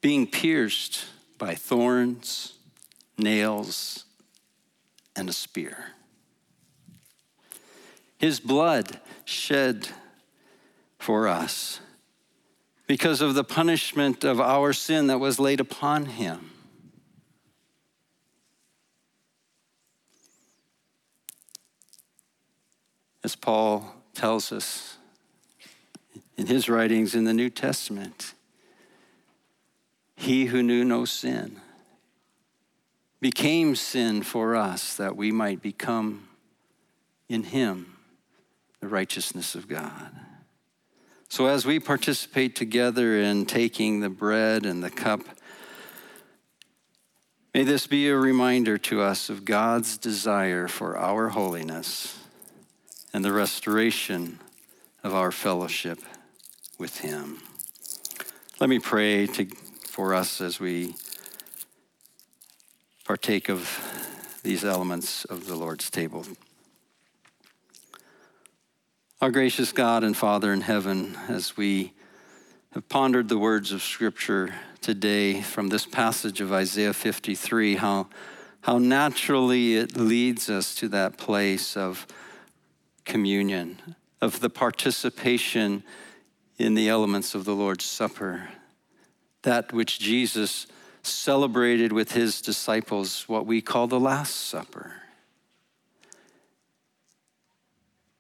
being 0.01 0.27
pierced 0.27 1.05
by 1.37 1.55
thorns, 1.55 2.55
nails, 3.19 4.07
and 5.15 5.29
a 5.29 5.33
spear. 5.35 5.93
His 8.17 8.41
blood 8.41 8.99
shed 9.27 9.89
for 10.99 11.29
us 11.29 11.81
because 12.87 13.21
of 13.21 13.35
the 13.35 13.45
punishment 13.45 14.25
of 14.25 14.41
our 14.41 14.73
sin 14.73 15.09
that 15.09 15.19
was 15.19 15.39
laid 15.39 15.61
upon 15.61 16.07
him. 16.07 16.53
as 23.27 23.35
Paul 23.35 23.93
tells 24.15 24.53
us 24.53 24.99
in 26.37 26.47
his 26.47 26.69
writings 26.69 27.13
in 27.13 27.25
the 27.25 27.35
New 27.35 27.51
Testament. 27.51 28.35
He 30.15 30.45
who 30.45 30.63
knew 30.63 30.85
no 30.85 31.05
sin 31.05 31.61
became 33.21 33.75
sin 33.75 34.23
for 34.23 34.55
us 34.55 34.97
that 34.97 35.17
we 35.17 35.33
might 35.33 35.61
become 35.61 36.29
in 37.29 37.43
him 37.43 37.96
the 38.87 38.91
righteousness 38.91 39.57
of 39.57 39.67
God. 39.67 40.13
So, 41.29 41.47
as 41.47 41.67
we 41.67 41.81
participate 41.81 42.55
together 42.55 43.19
in 43.19 43.45
taking 43.45 43.99
the 43.99 44.09
bread 44.09 44.65
and 44.65 44.81
the 44.81 44.91
cup, 44.91 45.23
may 47.53 47.65
this 47.65 47.89
be 47.89 48.09
a 48.09 48.17
reminder 48.17 48.79
to 48.79 49.01
us 49.01 49.29
of 49.29 49.45
God's 49.45 49.99
desire 49.99 50.69
for 50.69 50.97
our 50.97 51.31
holiness 51.31 52.17
and 53.13 53.25
the 53.25 53.33
restoration 53.33 54.39
of 55.03 55.13
our 55.13 55.33
fellowship 55.33 55.99
with 56.79 57.01
Him. 57.01 57.43
Let 58.61 58.71
me 58.71 58.79
pray 58.79 59.27
to, 59.27 59.47
for 59.81 60.15
us 60.15 60.41
as 60.41 60.61
we 60.61 60.95
partake 63.05 63.49
of 63.49 64.39
these 64.45 64.65
elements 64.65 65.25
of 65.25 65.49
the 65.49 65.57
Lord's 65.57 65.91
table. 65.91 66.25
Our 69.19 69.31
gracious 69.31 69.73
God 69.73 70.05
and 70.05 70.15
Father 70.15 70.53
in 70.53 70.61
heaven, 70.61 71.17
as 71.27 71.57
we 71.57 71.95
have 72.73 72.87
pondered 72.91 73.31
the 73.31 73.39
words 73.39 73.73
of 73.73 73.83
Scripture 73.83 74.55
today 74.83 75.41
from 75.41 75.69
this 75.69 75.87
passage 75.87 76.43
of 76.43 76.53
Isaiah 76.53 76.93
53, 76.93 77.77
how, 77.77 78.09
how 78.61 78.77
naturally 78.77 79.77
it 79.77 79.97
leads 79.97 80.51
us 80.51 80.75
to 80.75 80.89
that 80.89 81.17
place 81.17 81.79
of 81.79 82.07
communion, 83.07 83.81
of 84.21 84.41
the 84.41 84.51
participation 84.51 85.83
in 86.59 86.75
the 86.75 86.91
elements 86.91 87.35
of 87.35 87.47
the 87.47 87.55
Lord's 87.55 87.87
Supper, 87.87 88.51
that 89.45 89.73
which 89.73 89.99
Jesus 89.99 90.67
celebrated 91.03 91.91
with 91.91 92.13
his 92.13 92.43
disciples, 92.43 93.27
what 93.27 93.47
we 93.47 93.63
call 93.63 93.87
the 93.87 93.99
Last 93.99 94.37
Supper. 94.37 94.93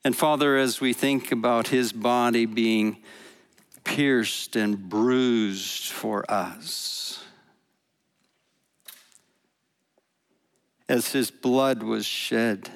And 0.06 0.14
Father, 0.14 0.56
as 0.56 0.80
we 0.80 0.92
think 0.92 1.32
about 1.32 1.66
his 1.66 1.92
body 1.92 2.46
being 2.46 2.98
pierced 3.82 4.54
and 4.54 4.88
bruised 4.88 5.90
for 5.90 6.24
us, 6.30 7.24
as 10.88 11.10
his 11.10 11.32
blood 11.32 11.82
was 11.82 12.06
shed 12.06 12.70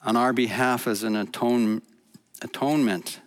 on 0.00 0.16
our 0.16 0.32
behalf 0.32 0.86
as 0.86 1.02
an 1.02 1.16
atone, 1.16 1.82
atonement, 2.40 3.20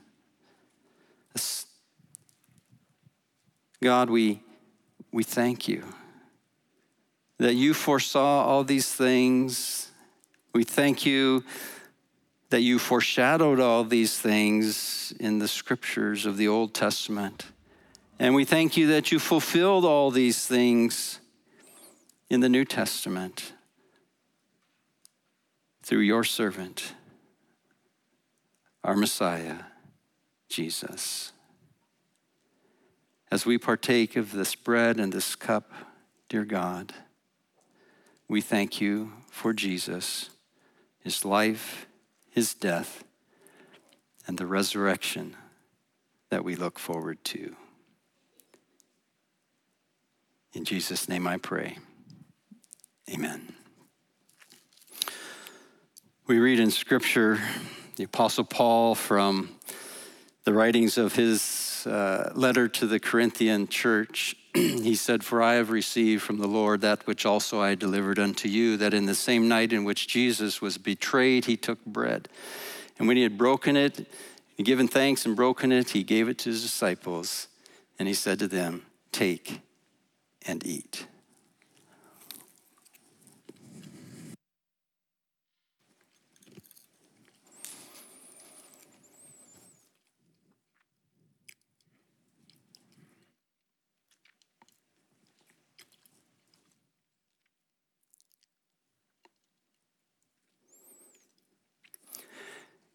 God, 3.84 4.10
we, 4.10 4.42
we 5.12 5.22
thank 5.22 5.68
you 5.68 5.84
that 7.38 7.54
you 7.54 7.76
foresaw 7.76 8.46
all 8.46 8.64
these 8.64 8.92
things. 8.92 9.92
We 10.56 10.64
thank 10.64 11.06
you 11.06 11.44
that 12.52 12.62
you 12.62 12.78
foreshadowed 12.78 13.62
all 13.62 13.86
these 13.86 14.20
things 14.20 15.14
in 15.20 15.40
the 15.40 15.48
scriptures 15.48 16.26
of 16.26 16.36
the 16.36 16.50
Old 16.50 16.74
Testament. 16.74 17.46
And 18.20 18.36
we 18.36 18.44
thank 18.44 18.76
you 18.76 18.88
that 18.88 19.12
you 19.12 19.20
fulfilled 19.20 19.86
all 19.86 20.12
these 20.12 20.46
things 20.46 21.20
in 22.30 22.42
the 22.42 22.50
New 22.50 22.66
Testament 22.66 23.54
through 25.82 26.02
your 26.02 26.26
servant, 26.26 26.94
our 28.84 28.98
Messiah, 28.98 29.60
Jesus. 30.50 31.32
As 33.32 33.46
we 33.46 33.58
partake 33.58 34.18
of 34.18 34.34
this 34.34 34.56
bread 34.56 35.00
and 35.00 35.14
this 35.14 35.36
cup, 35.36 35.72
dear 36.28 36.44
God, 36.44 36.94
we 38.28 38.42
thank 38.42 38.82
you 38.82 39.14
for 39.30 39.54
Jesus, 39.54 40.32
his 41.00 41.24
life, 41.24 41.88
his 42.32 42.54
death, 42.54 43.04
and 44.26 44.38
the 44.38 44.48
resurrection 44.48 45.36
that 46.30 46.44
we 46.44 46.56
look 46.56 46.80
forward 46.80 47.24
to. 47.26 47.56
In 50.54 50.66
Jesus' 50.66 51.08
name 51.08 51.28
I 51.28 51.38
pray. 51.38 51.78
Amen. 53.10 53.54
We 56.28 56.40
read 56.40 56.60
in 56.60 56.72
Scripture 56.72 57.40
the 57.98 58.06
Apostle 58.06 58.46
Paul 58.46 58.96
from 58.96 59.50
the 60.46 60.54
writings 60.54 60.98
of 60.98 61.14
his 61.14 61.86
uh, 61.86 62.32
letter 62.34 62.68
to 62.70 62.88
the 62.88 63.00
Corinthian 63.00 63.68
church. 63.68 64.36
he 64.54 64.96
said, 64.96 65.24
For 65.24 65.42
I 65.42 65.54
have 65.54 65.70
received 65.70 66.24
from 66.24 66.40
the 66.40 66.48
Lord 66.48 66.82
that 66.82 67.08
which 67.08 67.26
also 67.26 67.62
I 67.62 67.76
delivered 67.76 68.20
unto 68.20 68.50
you, 68.50 68.78
that 68.78 68.94
in 68.94 69.06
the 69.06 69.16
same 69.16 69.48
night 69.48 69.72
in 69.72 69.84
which 69.84 70.08
Jesus 70.08 70.62
was 70.62 70.78
betrayed, 70.78 71.46
he 71.46 71.56
took 71.56 71.84
bread. 71.86 72.28
And 73.00 73.08
when 73.08 73.18
he 73.18 73.24
had 73.24 73.38
broken 73.38 73.78
it, 73.78 74.08
and 74.58 74.66
given 74.66 74.88
thanks 74.88 75.26
and 75.26 75.36
broken 75.36 75.72
it, 75.72 75.92
he 75.92 76.04
gave 76.04 76.28
it 76.28 76.38
to 76.40 76.50
his 76.50 76.62
disciples. 76.62 77.48
And 77.98 78.08
he 78.08 78.14
said 78.14 78.40
to 78.40 78.48
them, 78.48 78.86
Take 79.12 79.62
and 80.46 80.66
eat. 80.66 81.06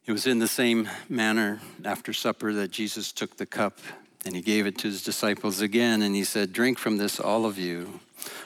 It 0.07 0.12
was 0.12 0.29
in 0.29 0.38
the 0.38 0.47
same 0.47 0.88
manner 1.09 1.61
after 1.85 2.12
supper 2.12 2.53
that 2.53 2.71
Jesus 2.71 3.11
took 3.11 3.37
the 3.37 3.47
cup 3.47 3.81
and 4.25 4.37
he 4.37 4.40
gave 4.40 4.64
it 4.64 4.79
to 4.79 4.87
his 4.87 5.03
disciples 5.03 5.61
again 5.61 6.01
and 6.01 6.14
he 6.14 6.23
said, 6.23 6.53
Drink 6.53 6.79
from 6.79 6.97
this, 6.97 7.19
all 7.19 7.45
of 7.45 7.59
you. 7.59 7.99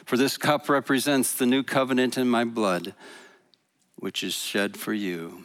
For 0.07 0.17
this 0.17 0.39
cup 0.39 0.71
represents 0.71 1.35
the 1.35 1.45
new 1.45 1.63
covenant 1.63 2.17
in 2.17 2.31
my 2.31 2.45
blood, 2.45 2.95
which 3.97 4.25
is 4.25 4.33
shed 4.33 4.79
for 4.79 4.95
you. 4.95 5.45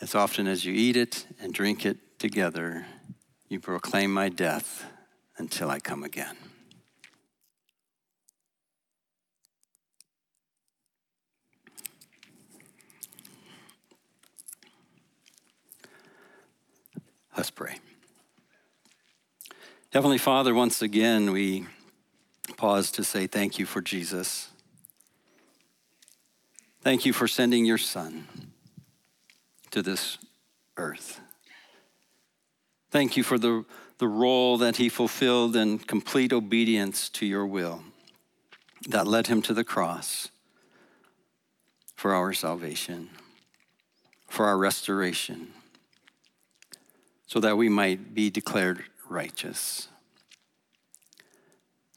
As 0.00 0.14
often 0.14 0.46
as 0.46 0.64
you 0.64 0.72
eat 0.72 0.96
it 0.96 1.26
and 1.40 1.52
drink 1.52 1.84
it 1.84 2.20
together, 2.20 2.86
you 3.48 3.58
proclaim 3.58 4.14
my 4.14 4.28
death 4.28 4.84
until 5.36 5.68
I 5.68 5.80
come 5.80 6.04
again. 6.04 6.36
Let's 17.36 17.50
pray. 17.50 17.76
Heavenly 19.92 20.16
Father, 20.16 20.54
once 20.54 20.80
again, 20.80 21.32
we 21.32 21.66
pause 22.56 22.90
to 22.92 23.04
say 23.04 23.26
thank 23.26 23.58
you 23.58 23.66
for 23.66 23.82
Jesus. 23.82 24.48
Thank 26.80 27.04
you 27.04 27.12
for 27.12 27.28
sending 27.28 27.66
your 27.66 27.76
Son 27.76 28.26
to 29.70 29.82
this 29.82 30.16
earth. 30.78 31.20
Thank 32.90 33.18
you 33.18 33.22
for 33.22 33.38
the, 33.38 33.66
the 33.98 34.08
role 34.08 34.56
that 34.56 34.76
he 34.76 34.88
fulfilled 34.88 35.56
in 35.56 35.78
complete 35.78 36.32
obedience 36.32 37.10
to 37.10 37.26
your 37.26 37.44
will 37.44 37.82
that 38.88 39.06
led 39.06 39.26
him 39.26 39.42
to 39.42 39.52
the 39.52 39.64
cross 39.64 40.30
for 41.96 42.14
our 42.14 42.32
salvation, 42.32 43.10
for 44.26 44.46
our 44.46 44.56
restoration 44.56 45.48
so 47.26 47.40
that 47.40 47.56
we 47.56 47.68
might 47.68 48.14
be 48.14 48.30
declared 48.30 48.84
righteous. 49.08 49.88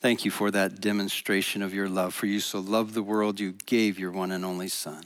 Thank 0.01 0.23
you 0.23 0.31
for 0.31 0.49
that 0.51 0.79
demonstration 0.79 1.61
of 1.61 1.73
your 1.73 1.89
love. 1.89 2.13
For 2.13 2.25
you 2.25 2.39
so 2.39 2.59
loved 2.59 2.93
the 2.93 3.03
world, 3.03 3.39
you 3.39 3.53
gave 3.65 3.99
your 3.99 4.11
one 4.11 4.31
and 4.31 4.45
only 4.45 4.69
Son. 4.69 5.03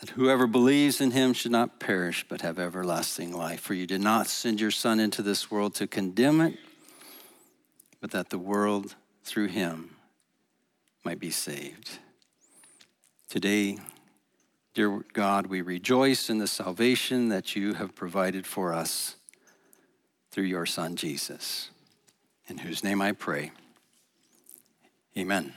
That 0.00 0.10
whoever 0.10 0.46
believes 0.46 1.00
in 1.00 1.12
him 1.12 1.32
should 1.32 1.52
not 1.52 1.78
perish, 1.78 2.24
but 2.28 2.40
have 2.40 2.58
everlasting 2.58 3.32
life. 3.32 3.60
For 3.60 3.74
you 3.74 3.86
did 3.86 4.00
not 4.00 4.26
send 4.26 4.60
your 4.60 4.70
Son 4.70 4.98
into 4.98 5.22
this 5.22 5.50
world 5.50 5.74
to 5.76 5.86
condemn 5.86 6.40
it, 6.40 6.58
but 8.00 8.10
that 8.10 8.30
the 8.30 8.38
world 8.38 8.96
through 9.24 9.48
him 9.48 9.96
might 11.04 11.20
be 11.20 11.30
saved. 11.30 11.98
Today, 13.28 13.78
Dear 14.72 15.04
God, 15.12 15.48
we 15.48 15.62
rejoice 15.62 16.30
in 16.30 16.38
the 16.38 16.46
salvation 16.46 17.28
that 17.28 17.56
you 17.56 17.74
have 17.74 17.96
provided 17.96 18.46
for 18.46 18.72
us 18.72 19.16
through 20.30 20.44
your 20.44 20.64
Son, 20.64 20.94
Jesus, 20.94 21.70
in 22.46 22.58
whose 22.58 22.84
name 22.84 23.02
I 23.02 23.10
pray. 23.12 23.50
Amen. 25.18 25.54